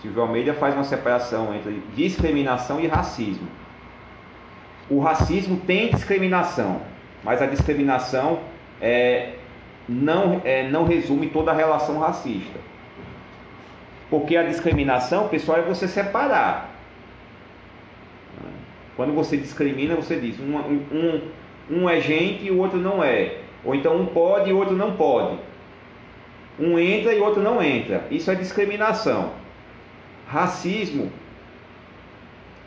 [0.01, 3.47] Silvio Almeida faz uma separação entre discriminação e racismo.
[4.89, 6.81] O racismo tem discriminação,
[7.23, 8.39] mas a discriminação
[8.79, 9.33] é,
[9.89, 12.59] não, é, não resume toda a relação racista.
[14.09, 16.69] Porque a discriminação, pessoal, é você separar.
[18.95, 21.21] Quando você discrimina, você diz um, um,
[21.69, 23.37] um é gente e o outro não é.
[23.63, 25.37] Ou então um pode e o outro não pode.
[26.59, 28.05] Um entra e o outro não entra.
[28.11, 29.31] Isso é discriminação.
[30.27, 31.11] Racismo.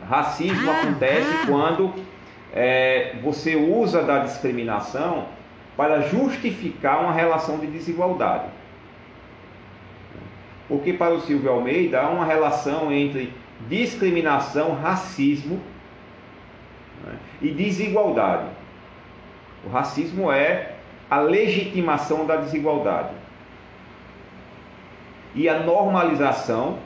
[0.07, 1.93] Racismo acontece quando
[2.53, 5.25] é, você usa da discriminação
[5.75, 8.45] para justificar uma relação de desigualdade.
[10.67, 13.33] Porque para o Silvio Almeida há uma relação entre
[13.67, 15.59] discriminação, racismo
[17.03, 18.45] né, e desigualdade.
[19.65, 20.75] O racismo é
[21.09, 23.09] a legitimação da desigualdade.
[25.35, 26.77] E a normalização,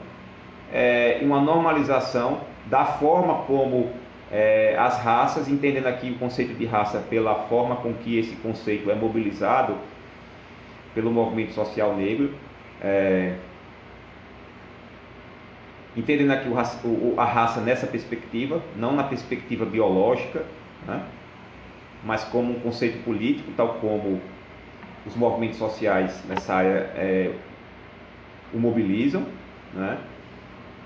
[0.72, 3.92] é uma normalização da forma como
[4.30, 8.90] é, as raças, entendendo aqui o conceito de raça pela forma com que esse conceito
[8.90, 9.76] é mobilizado
[10.94, 12.34] pelo movimento social negro,
[12.82, 13.34] é,
[15.96, 20.44] entendendo aqui o, a raça nessa perspectiva, não na perspectiva biológica,
[20.86, 21.04] né?
[22.04, 24.20] Mas como um conceito político, tal como
[25.06, 27.32] os movimentos sociais nessa área é,
[28.52, 29.24] o mobilizam.
[29.72, 29.98] Né?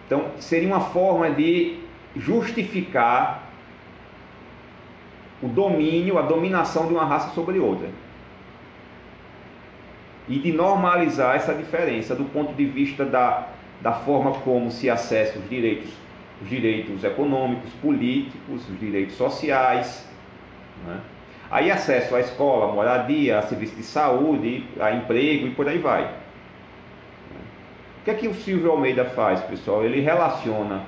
[0.07, 1.79] Então, seria uma forma de
[2.17, 3.49] justificar
[5.43, 7.89] o domínio, a dominação de uma raça sobre outra.
[10.29, 13.49] E de normalizar essa diferença do ponto de vista da,
[13.81, 15.91] da forma como se acessa os direitos,
[16.43, 20.08] os direitos econômicos, políticos, os direitos sociais,
[20.87, 21.01] né?
[21.51, 26.11] Aí acesso à escola, moradia, a serviço de saúde, a emprego e por aí vai.
[28.05, 29.83] que é que o Silvio Almeida faz, pessoal?
[29.83, 30.83] Ele relaciona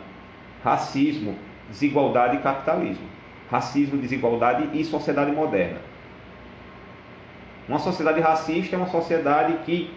[0.62, 1.36] racismo,
[1.70, 3.08] desigualdade e capitalismo.
[3.50, 5.78] Racismo, desigualdade e sociedade moderna.
[7.66, 9.90] Uma sociedade racista é uma sociedade que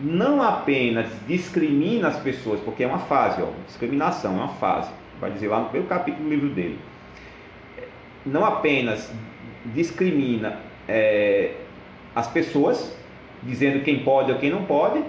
[0.00, 5.30] não apenas discrimina as pessoas, porque é uma fase, ó, discriminação é uma fase, vai
[5.30, 6.78] dizer lá no primeiro capítulo do livro dele.
[8.24, 9.12] Não apenas
[9.66, 10.58] discrimina
[10.88, 11.52] é,
[12.14, 12.96] as pessoas,
[13.42, 15.02] dizendo quem pode ou quem não pode,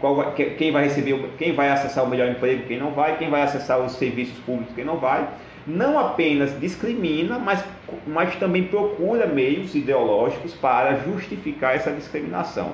[0.00, 3.42] vai, quem vai receber, quem vai acessar o melhor emprego, quem não vai, quem vai
[3.42, 5.28] acessar os serviços públicos, quem não vai.
[5.66, 7.62] Não apenas discrimina, mas,
[8.06, 12.72] mas também procura meios ideológicos para justificar essa discriminação.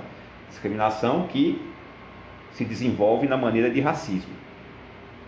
[0.48, 1.60] Discriminação que
[2.52, 4.32] se desenvolve na maneira de racismo.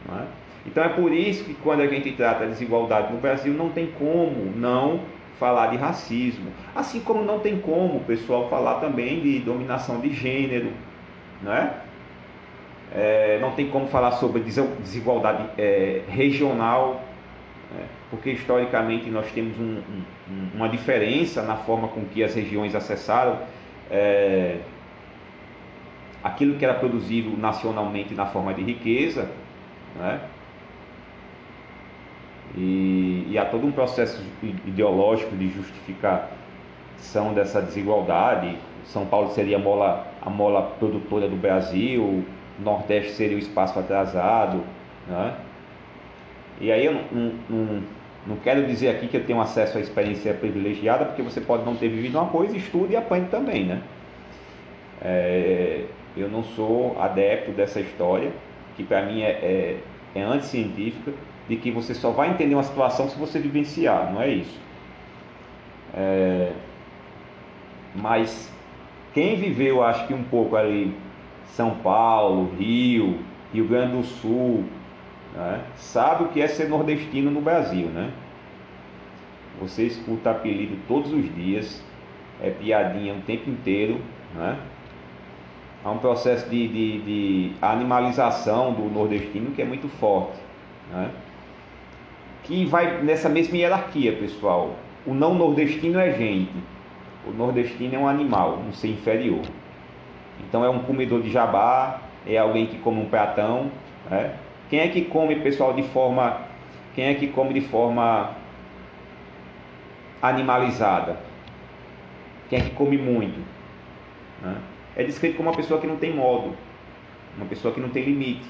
[0.09, 0.38] É?
[0.69, 3.86] Então é por isso que quando a gente trata de desigualdade no Brasil, não tem
[3.86, 5.01] como não
[5.40, 6.51] falar de racismo.
[6.77, 10.70] Assim como não tem como o pessoal falar também de dominação de gênero.
[11.43, 11.73] Não é?
[12.95, 17.03] É, não tem como falar sobre desigualdade é, regional,
[17.74, 17.86] né?
[18.11, 19.81] porque historicamente nós temos um,
[20.31, 23.39] um, uma diferença na forma com que as regiões acessaram
[23.90, 24.59] é,
[26.23, 29.31] aquilo que era produzido nacionalmente na forma de riqueza,
[29.97, 30.20] né?
[32.56, 34.22] E, e há todo um processo
[34.66, 38.56] ideológico de justificação dessa desigualdade.
[38.86, 42.24] São Paulo seria a mola, a mola produtora do Brasil,
[42.58, 44.62] Nordeste seria o espaço atrasado.
[45.06, 45.34] Né?
[46.60, 47.82] E aí eu não, não, não,
[48.26, 51.76] não, quero dizer aqui que eu tenho acesso à experiência privilegiada, porque você pode não
[51.76, 53.64] ter vivido uma coisa, estude e apanhe também.
[53.64, 53.80] Né?
[55.00, 55.84] É,
[56.16, 58.32] eu não sou adepto dessa história,
[58.76, 59.76] que para mim é, é,
[60.16, 61.12] é anticientífica,
[61.48, 64.60] de que você só vai entender uma situação se você vivenciar, não é isso.
[65.94, 66.52] É,
[67.94, 68.52] mas
[69.14, 70.94] quem viveu, acho que um pouco ali
[71.46, 73.18] são Paulo, Rio,
[73.52, 74.64] Rio Grande do Sul,
[75.34, 75.64] né?
[75.76, 78.12] sabe o que é ser nordestino no Brasil, né?
[79.60, 81.82] Você escuta apelido todos os dias,
[82.40, 84.00] é piadinha o tempo inteiro,
[84.34, 84.58] né?
[85.84, 90.38] Há um processo de, de, de animalização do nordestino que é muito forte,
[90.92, 91.10] né?
[92.48, 94.74] Que vai nessa mesma hierarquia, pessoal.
[95.04, 96.54] O não nordestino é gente,
[97.26, 99.42] o nordestino é um animal, um ser inferior.
[100.40, 103.70] Então é um comedor de jabá, é alguém que come um pratão.
[104.08, 104.34] Né?
[104.70, 106.40] Quem é que come, pessoal, de forma.
[106.94, 108.30] Quem é que come de forma
[110.22, 111.18] animalizada?
[112.48, 113.38] Quem é que come muito?
[114.42, 114.56] Né?
[114.96, 116.56] É descrito como uma pessoa que não tem modo,
[117.36, 118.48] uma pessoa que não tem limite.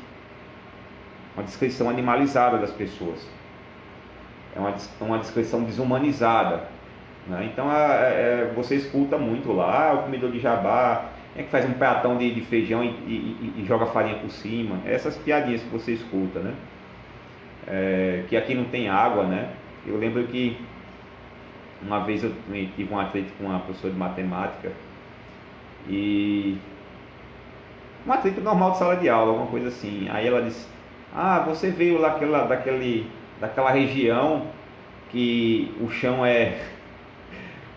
[1.34, 3.37] Uma descrição animalizada das pessoas.
[4.58, 6.64] É uma, uma descrição desumanizada.
[7.28, 7.48] Né?
[7.52, 11.74] Então é, você escuta muito lá, ah, o comedor de jabá, é que faz um
[11.74, 14.80] pratão de, de feijão e, e, e, joga farinha por cima.
[14.84, 16.54] Essas piadinhas que você escuta, né?
[17.66, 19.50] É, que aqui não tem água, né?
[19.86, 20.56] Eu lembro que
[21.80, 22.32] uma vez eu
[22.74, 24.72] tive um atleta com uma professora de matemática
[25.88, 26.58] e
[28.04, 30.08] um atleta normal de sala de aula, alguma coisa assim.
[30.10, 30.66] Aí ela disse:
[31.14, 33.06] Ah, você veio lá daquele,
[33.40, 34.46] daquela região
[35.10, 36.58] que o chão é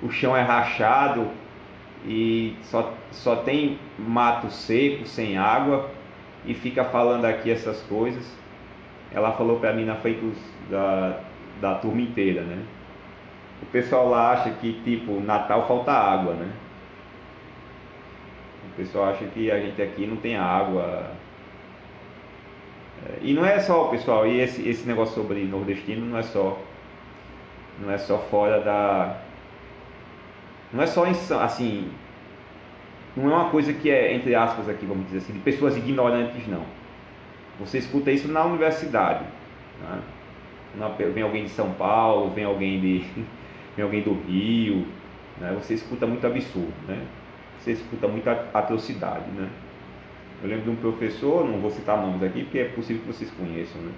[0.02, 1.28] o chão é rachado
[2.06, 5.90] e só, só tem mato seco, sem água,
[6.46, 8.26] e fica falando aqui essas coisas.
[9.12, 10.22] Ela falou para mim na frente
[10.70, 11.20] da,
[11.60, 12.64] da turma inteira, né?
[13.62, 16.52] O pessoal lá acha que, tipo, Natal falta água, né?
[18.72, 21.12] O pessoal acha que a gente aqui não tem água.
[23.22, 26.60] E não é só, pessoal, e esse, esse negócio sobre nordestino não é só
[27.80, 29.22] não é só fora da
[30.72, 31.06] não é só
[31.42, 31.92] assim,
[33.16, 36.48] não é uma coisa que é, entre aspas aqui, vamos dizer assim, de pessoas ignorantes,
[36.48, 36.64] não.
[37.60, 39.26] Você escuta isso na universidade.
[39.82, 40.02] Né?
[41.14, 43.00] Vem alguém de São Paulo, vem alguém, de,
[43.76, 44.88] vem alguém do Rio,
[45.40, 45.54] né?
[45.60, 47.06] você escuta muito absurdo, né?
[47.60, 49.30] você escuta muita atrocidade.
[49.32, 49.50] Né?
[50.44, 53.30] Eu lembro de um professor, não vou citar nomes aqui, porque é possível que vocês
[53.32, 53.92] conheçam, né?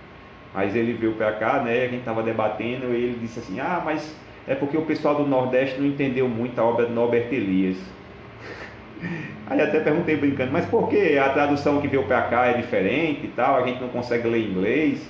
[0.54, 1.84] mas ele veio para cá, né?
[1.84, 4.16] a gente estava debatendo, e ele disse assim, ah, mas
[4.48, 7.78] é porque o pessoal do Nordeste não entendeu muito a obra de Norbert Elias.
[9.48, 13.26] Aí até perguntei brincando, mas por que a tradução que veio para cá é diferente
[13.26, 15.10] e tal, a gente não consegue ler inglês?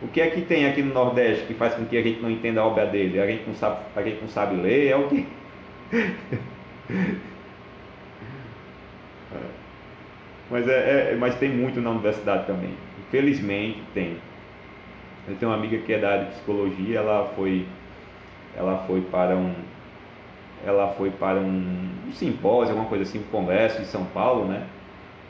[0.00, 2.30] O que é que tem aqui no Nordeste que faz com que a gente não
[2.30, 3.20] entenda a obra dele?
[3.20, 5.26] A gente não sabe, a gente não sabe ler, é o que?
[10.50, 12.70] mas, é, é, mas tem muito na universidade também.
[13.06, 14.16] Infelizmente tem.
[15.28, 17.66] Eu tenho uma amiga que é da área de psicologia, ela foi
[18.56, 19.52] ela foi para um
[20.66, 24.66] ela foi para um, um simpósio, alguma coisa assim, um congresso em São Paulo, né?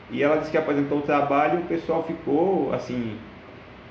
[0.09, 3.15] E ela disse que apresentou o trabalho o pessoal ficou assim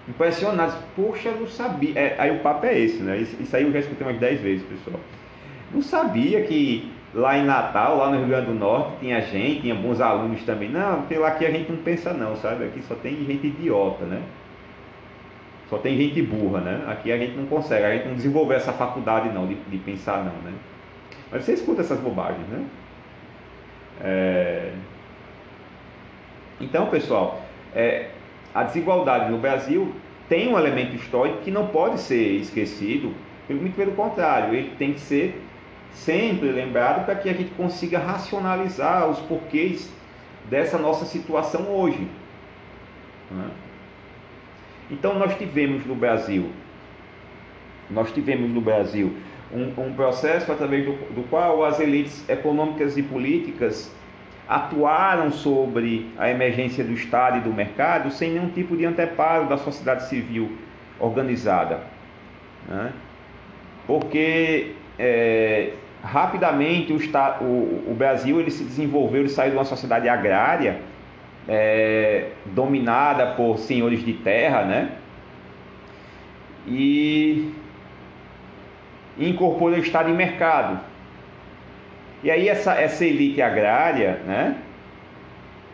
[0.09, 0.75] impressionado.
[0.97, 1.99] Poxa, não sabia.
[1.99, 3.19] É, aí o papo é esse, né?
[3.19, 4.99] Isso, isso aí eu já escutei umas 10 vezes, pessoal.
[5.73, 9.75] Não sabia que lá em Natal, lá no Rio Grande do Norte, tinha gente, tinha
[9.75, 10.69] bons alunos também.
[10.69, 12.65] Não, porque lá aqui a gente não pensa não, sabe?
[12.65, 14.23] Aqui só tem gente idiota, né?
[15.71, 16.85] Só tem gente burra, né?
[16.89, 20.19] Aqui a gente não consegue, a gente não desenvolveu essa faculdade não, de, de pensar
[20.19, 20.53] não, né?
[21.31, 22.65] Mas você escuta essas bobagens, né?
[24.01, 24.73] É...
[26.61, 27.43] Então, pessoal,
[27.75, 28.09] é,
[28.55, 29.95] a desigualdade no Brasil
[30.29, 33.15] tem um elemento histórico que não pode ser esquecido,
[33.49, 35.41] muito pelo contrário, ele tem que ser
[35.93, 39.91] sempre lembrado para que a gente consiga racionalizar os porquês
[40.49, 42.09] dessa nossa situação hoje.
[43.31, 43.51] Né?
[44.91, 46.51] Então nós tivemos no Brasil,
[47.91, 49.15] nós tivemos no Brasil
[49.53, 53.93] um, um processo através do, do qual as elites econômicas e políticas
[54.49, 59.59] atuaram sobre a emergência do Estado e do mercado sem nenhum tipo de anteparo da
[59.59, 60.57] sociedade civil
[60.99, 61.81] organizada.
[62.67, 62.93] Né?
[63.87, 65.71] Porque é,
[66.03, 66.97] rapidamente o,
[67.45, 70.81] o, o, Brasil ele se desenvolveu, ele saiu de uma sociedade agrária
[71.49, 74.93] é, dominada por senhores de terra, né?
[76.67, 77.53] E
[79.19, 80.81] incorporou o Estado em mercado.
[82.23, 84.57] E aí essa, essa elite agrária, né?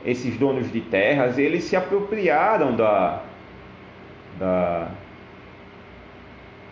[0.05, 3.23] Esses donos de terras, eles se apropriaram da,
[4.39, 4.89] da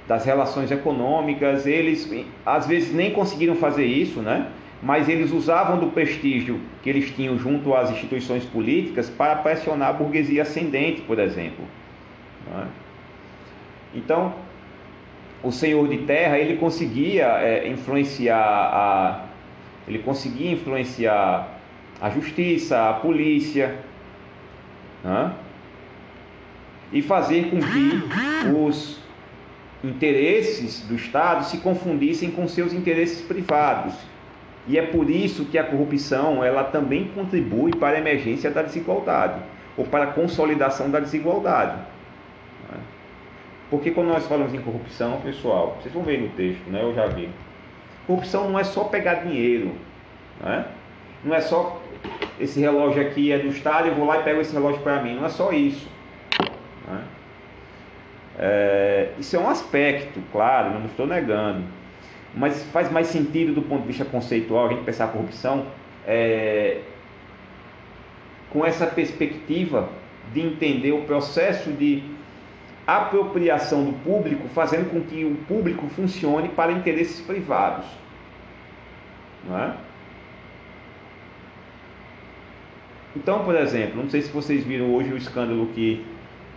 [0.07, 2.11] das relações econômicas, eles
[2.45, 4.49] às vezes nem conseguiram fazer isso, né?
[4.83, 9.93] mas eles usavam do prestígio que eles tinham junto às instituições políticas para pressionar a
[9.93, 11.65] burguesia ascendente, por exemplo.
[12.51, 12.66] Né?
[13.95, 14.35] Então,
[15.43, 19.24] o senhor de terra ele conseguia é, influenciar a,
[19.87, 21.49] ele conseguia influenciar
[22.01, 23.77] a justiça, a polícia,
[25.05, 25.33] né?
[26.93, 29.02] e fazer com que os
[29.83, 33.95] interesses do Estado se confundissem com seus interesses privados.
[34.67, 39.41] E é por isso que a corrupção ela também contribui para a emergência da desigualdade
[39.77, 41.79] ou para a consolidação da desigualdade.
[43.73, 46.83] Porque quando nós falamos em corrupção, pessoal, vocês vão ver no texto, né?
[46.83, 47.31] Eu já vi.
[48.07, 49.73] Corrupção não é só pegar dinheiro,
[50.43, 50.67] né?
[51.25, 51.81] não é só
[52.39, 55.15] esse relógio aqui é do Estado, eu vou lá e pego esse relógio para mim.
[55.15, 55.89] Não é só isso.
[58.44, 61.62] É, isso é um aspecto, claro, não estou negando,
[62.35, 65.66] mas faz mais sentido do ponto de vista conceitual a gente pensar a corrupção
[66.05, 66.81] é,
[68.51, 69.89] com essa perspectiva
[70.35, 72.02] de entender o processo de
[72.85, 77.86] apropriação do público, fazendo com que o público funcione para interesses privados.
[79.48, 79.77] Não é?
[83.14, 86.05] Então, por exemplo, não sei se vocês viram hoje o escândalo que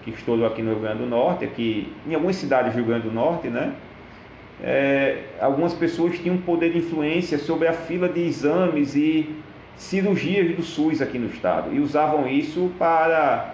[0.06, 3.08] que estourou aqui no Rio Grande do Norte, aqui em algumas cidades do Rio Grande
[3.10, 3.74] do Norte, né?
[4.64, 9.36] É, algumas pessoas tinham poder de influência sobre a fila de exames e
[9.76, 13.54] cirurgias do SUS aqui no estado e usavam isso para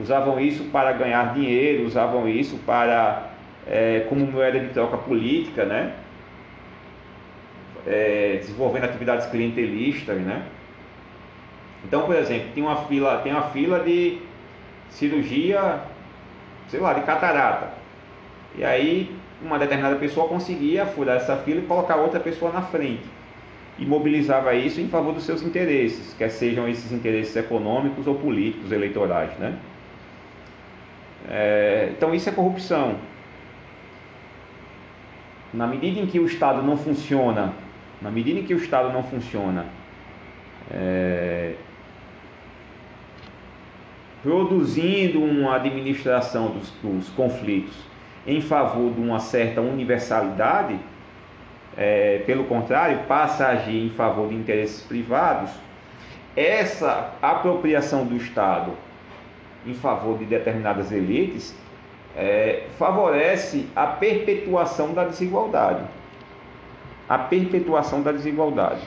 [0.00, 3.30] usavam isso para ganhar dinheiro, usavam isso para
[3.66, 5.92] é, como moeda de troca política, né?
[7.86, 10.42] É, desenvolvendo atividades clientelistas, né?
[11.84, 14.18] Então, por exemplo, tem uma fila, tem uma fila de
[14.94, 15.80] cirurgia,
[16.68, 17.68] sei lá, de catarata.
[18.56, 23.04] E aí uma determinada pessoa conseguia furar essa fila e colocar outra pessoa na frente.
[23.78, 28.70] E mobilizava isso em favor dos seus interesses, quer sejam esses interesses econômicos ou políticos,
[28.70, 29.36] eleitorais.
[29.38, 29.56] Né?
[31.28, 32.96] É, então isso é corrupção.
[35.52, 37.52] Na medida em que o Estado não funciona,
[38.00, 39.66] na medida em que o Estado não funciona,
[40.70, 41.54] é,
[44.24, 47.74] produzindo uma administração dos, dos conflitos
[48.26, 50.80] em favor de uma certa universalidade,
[51.76, 55.50] é, pelo contrário, passa a agir em favor de interesses privados,
[56.34, 58.72] essa apropriação do Estado
[59.66, 61.54] em favor de determinadas elites
[62.16, 65.84] é, favorece a perpetuação da desigualdade.
[67.06, 68.80] A perpetuação da desigualdade.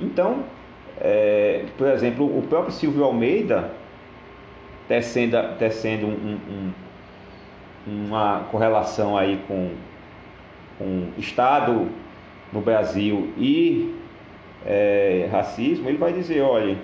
[0.00, 0.42] Então,
[1.00, 3.70] é, por exemplo, o próprio Silvio Almeida,
[4.86, 6.38] tecendo, tecendo um,
[7.86, 9.70] um, uma correlação aí com,
[10.78, 11.88] com Estado
[12.52, 13.94] no Brasil e
[14.66, 16.76] é, racismo, ele vai dizer, olha,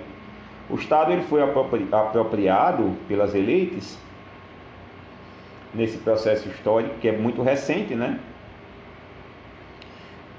[0.69, 3.99] o Estado ele foi apropriado pelas elites
[5.73, 8.19] nesse processo histórico que é muito recente, né?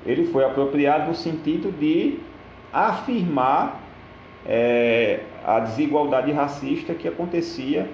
[0.05, 2.19] Ele foi apropriado no sentido de
[2.73, 3.81] afirmar
[4.47, 7.89] é, a desigualdade racista que acontecia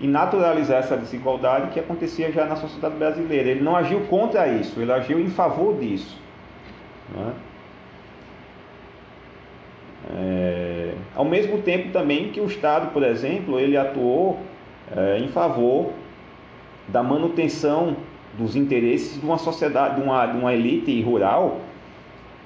[0.00, 3.48] e naturalizar essa desigualdade que acontecia já na sociedade brasileira.
[3.48, 6.16] Ele não agiu contra isso, ele agiu em favor disso.
[7.14, 7.32] Né?
[10.10, 14.38] É, ao mesmo tempo também que o Estado, por exemplo, ele atuou
[14.96, 15.90] é, em favor
[16.86, 17.96] da manutenção
[18.38, 21.58] dos interesses de uma sociedade, de uma, de uma elite rural,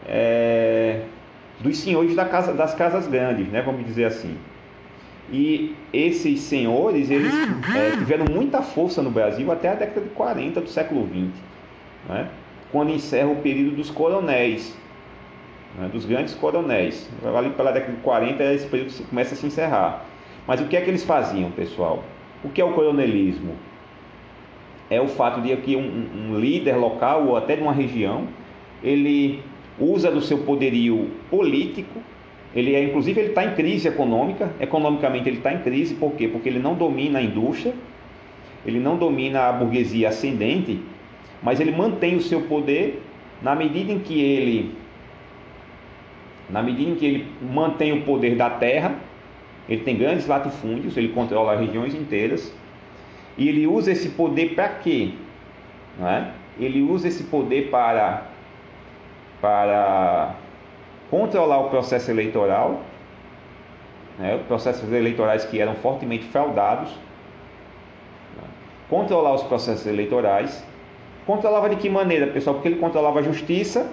[0.07, 1.03] é,
[1.63, 4.37] dos senhores da casa, das casas grandes, né, vamos dizer assim.
[5.31, 7.33] E esses senhores, eles
[7.75, 11.31] é, tiveram muita força no Brasil até a década de 40 do século XX,
[12.09, 12.29] né,
[12.71, 14.77] quando encerra o período dos coronéis,
[15.79, 17.09] né, dos grandes coronéis.
[17.37, 20.05] Ali pela década de 40, esse período começa a se encerrar.
[20.47, 22.03] Mas o que é que eles faziam, pessoal?
[22.43, 23.55] O que é o coronelismo?
[24.91, 28.27] É o fato de que um, um líder local ou até de uma região,
[28.83, 29.43] ele
[29.78, 32.01] usa do seu poderio político,
[32.55, 36.28] ele é inclusive ele está em crise econômica, economicamente ele está em crise, por quê?
[36.28, 37.74] Porque ele não domina a indústria,
[38.66, 40.81] ele não domina a burguesia ascendente,
[41.43, 43.03] mas ele mantém o seu poder
[43.40, 44.74] na medida em que ele
[46.51, 48.97] na medida em que ele mantém o poder da terra,
[49.69, 52.55] ele tem grandes latifúndios, ele controla regiões inteiras,
[53.39, 55.12] e ele usa esse poder para quê?
[55.99, 56.31] Não é?
[56.61, 58.27] Ele usa esse poder para
[59.43, 60.36] para
[61.10, 62.81] controlar o processo eleitoral,
[64.19, 66.89] né, processos eleitorais que eram fortemente fraudados,
[68.36, 68.44] né,
[68.89, 70.64] controlar os processos eleitorais.
[71.27, 72.55] Controlava de que maneira, pessoal?
[72.55, 73.90] Porque ele controlava a justiça,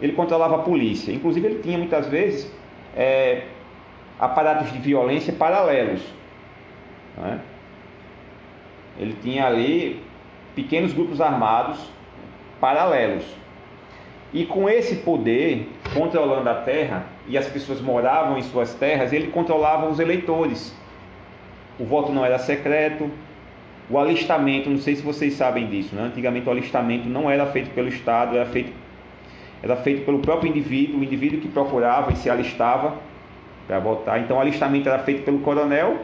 [0.00, 1.12] ele controlava a polícia.
[1.12, 2.50] Inclusive, ele tinha muitas vezes
[2.96, 3.42] é,
[4.18, 6.02] aparatos de violência paralelos.
[7.16, 7.40] Né?
[8.98, 10.02] Ele tinha ali
[10.54, 11.78] pequenos grupos armados
[12.60, 13.41] paralelos.
[14.32, 19.26] E com esse poder, controlando a terra, e as pessoas moravam em suas terras, ele
[19.28, 20.74] controlava os eleitores.
[21.78, 23.10] O voto não era secreto,
[23.90, 26.04] o alistamento, não sei se vocês sabem disso, né?
[26.04, 28.72] antigamente o alistamento não era feito pelo Estado, era feito,
[29.62, 32.96] era feito pelo próprio indivíduo, o indivíduo que procurava e se alistava
[33.66, 34.18] para votar.
[34.20, 35.98] Então o alistamento era feito pelo coronel,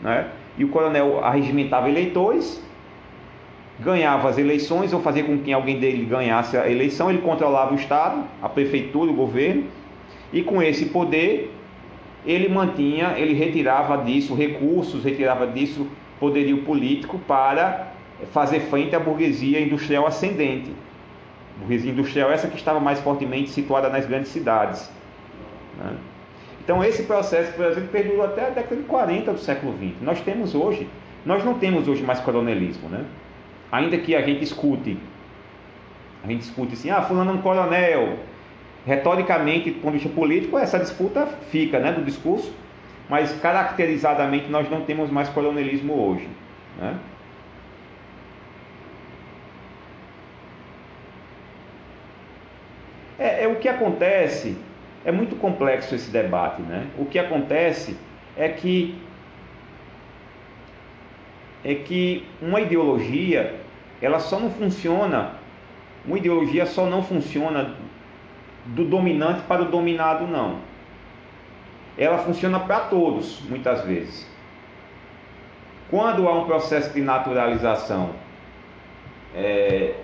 [0.00, 0.28] né?
[0.56, 2.62] e o coronel arregimentava eleitores
[3.80, 7.76] ganhava as eleições ou fazia com que alguém dele ganhasse a eleição, ele controlava o
[7.76, 9.64] Estado, a prefeitura, o governo,
[10.32, 11.54] e com esse poder
[12.26, 15.86] ele mantinha, ele retirava disso recursos, retirava disso
[16.18, 17.92] poderio político para
[18.32, 20.72] fazer frente à burguesia industrial ascendente.
[21.58, 24.90] Burguesia industrial essa que estava mais fortemente situada nas grandes cidades.
[25.78, 25.92] Né?
[26.62, 30.02] Então esse processo, por exemplo, perdurou até a década de 40 do século XX.
[30.02, 30.88] Nós temos hoje,
[31.24, 33.04] nós não temos hoje mais coronelismo, né?
[33.70, 34.98] Ainda que a gente escute,
[36.22, 38.18] a gente escute assim, ah, fulano é um coronel.
[38.86, 42.54] Retoricamente, do ponto de vista político, essa disputa fica né, do discurso,
[43.08, 46.28] mas caracterizadamente nós não temos mais coronelismo hoje.
[46.78, 46.98] Né?
[53.18, 54.56] É, é, o que acontece,
[55.04, 56.86] é muito complexo esse debate, né?
[56.96, 57.96] O que acontece
[58.36, 58.96] é que
[61.64, 63.60] é que uma ideologia
[64.00, 65.32] ela só não funciona,
[66.04, 67.74] uma ideologia só não funciona
[68.66, 70.58] do dominante para o dominado não.
[71.96, 74.28] Ela funciona para todos, muitas vezes.
[75.90, 78.10] Quando há um processo de naturalização
[79.34, 79.94] é,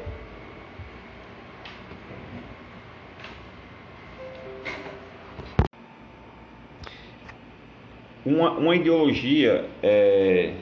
[8.24, 10.54] uma, uma ideologia é,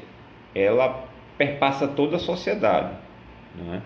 [0.54, 1.04] ela
[1.36, 2.94] perpassa toda a sociedade.
[3.56, 3.82] Não é?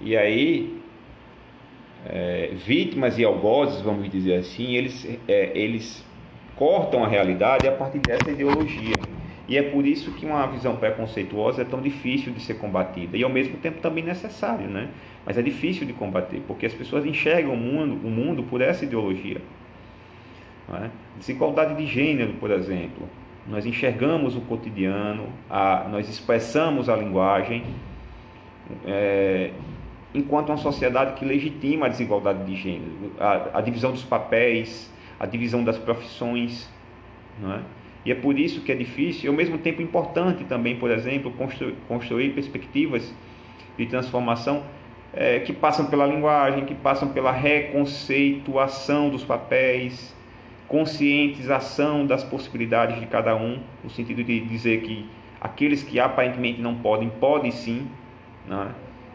[0.00, 0.80] E aí,
[2.04, 6.04] é, vítimas e algozes, vamos dizer assim, eles, é, eles
[6.54, 8.94] cortam a realidade a partir dessa ideologia.
[9.48, 13.22] E é por isso que uma visão preconceituosa é tão difícil de ser combatida e
[13.22, 14.88] ao mesmo tempo também necessário, né?
[15.24, 18.84] Mas é difícil de combater porque as pessoas enxergam o mundo, o mundo por essa
[18.84, 19.40] ideologia.
[20.68, 20.90] É?
[21.16, 23.08] Desigualdade de gênero, por exemplo,
[23.48, 27.64] nós enxergamos o cotidiano, a, nós expressamos a linguagem,
[28.84, 29.52] é,
[30.14, 35.26] enquanto uma sociedade que legitima a desigualdade de gênero, a, a divisão dos papéis, a
[35.26, 36.68] divisão das profissões.
[37.42, 37.60] É?
[38.06, 41.30] E é por isso que é difícil e ao mesmo tempo importante também, por exemplo,
[41.32, 43.12] construir, construir perspectivas
[43.76, 44.62] de transformação
[45.12, 50.15] é, que passam pela linguagem, que passam pela reconceituação dos papéis,
[50.68, 55.08] conscientização das possibilidades de cada um, no sentido de dizer que
[55.40, 57.88] aqueles que aparentemente não podem, podem sim,
[58.46, 58.74] né?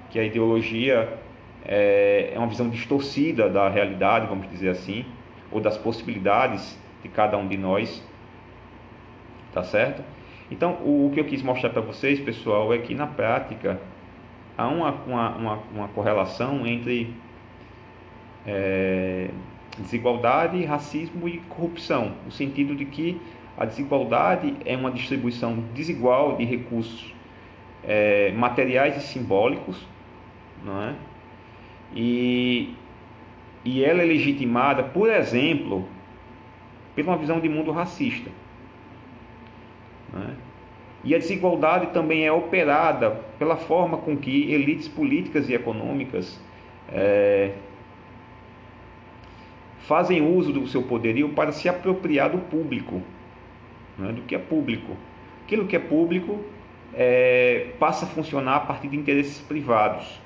[0.09, 1.17] que a ideologia
[1.65, 5.05] é, é uma visão distorcida da realidade, vamos dizer assim,
[5.51, 8.03] ou das possibilidades de cada um de nós,
[9.53, 10.03] tá certo?
[10.49, 13.79] Então, o, que eu quis mostrar para vocês, pessoal, é que na prática
[14.57, 17.13] há uma, uma, uma, uma correlação entre
[18.45, 19.29] é,
[19.81, 23.19] desigualdade, racismo e corrupção, no sentido de que
[23.57, 27.13] a desigualdade é uma distribuição desigual de recursos
[27.83, 29.85] é, materiais e simbólicos,
[30.63, 30.95] não é?
[31.93, 32.73] E,
[33.65, 35.87] e ela é legitimada, por exemplo,
[36.95, 38.29] por uma visão de mundo racista.
[40.13, 40.51] É?
[41.03, 46.39] E a desigualdade também é operada pela forma com que elites políticas e econômicas
[46.91, 47.53] é,
[49.87, 53.01] fazem uso do seu poderio para se apropriar do público,
[53.99, 54.11] é?
[54.11, 54.95] do que é público.
[55.43, 56.39] Aquilo que é público
[56.93, 60.19] é, passa a funcionar a partir de interesses privados.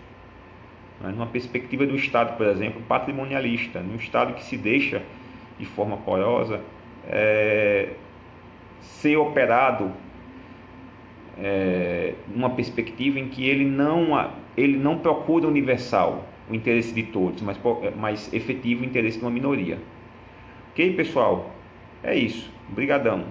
[1.04, 1.08] É?
[1.08, 5.02] Numa perspectiva do Estado, por exemplo, patrimonialista, num Estado que se deixa
[5.58, 6.62] de forma porosa
[7.08, 7.90] é,
[8.82, 9.92] ser operado
[11.38, 17.42] é, numa perspectiva em que ele não, ele não procura universal, o interesse de todos,
[17.42, 17.58] mas,
[17.98, 19.80] mas efetivo o interesse de uma minoria.
[20.72, 21.54] Ok, pessoal?
[22.04, 22.52] É isso.
[22.72, 23.26] Obrigadão.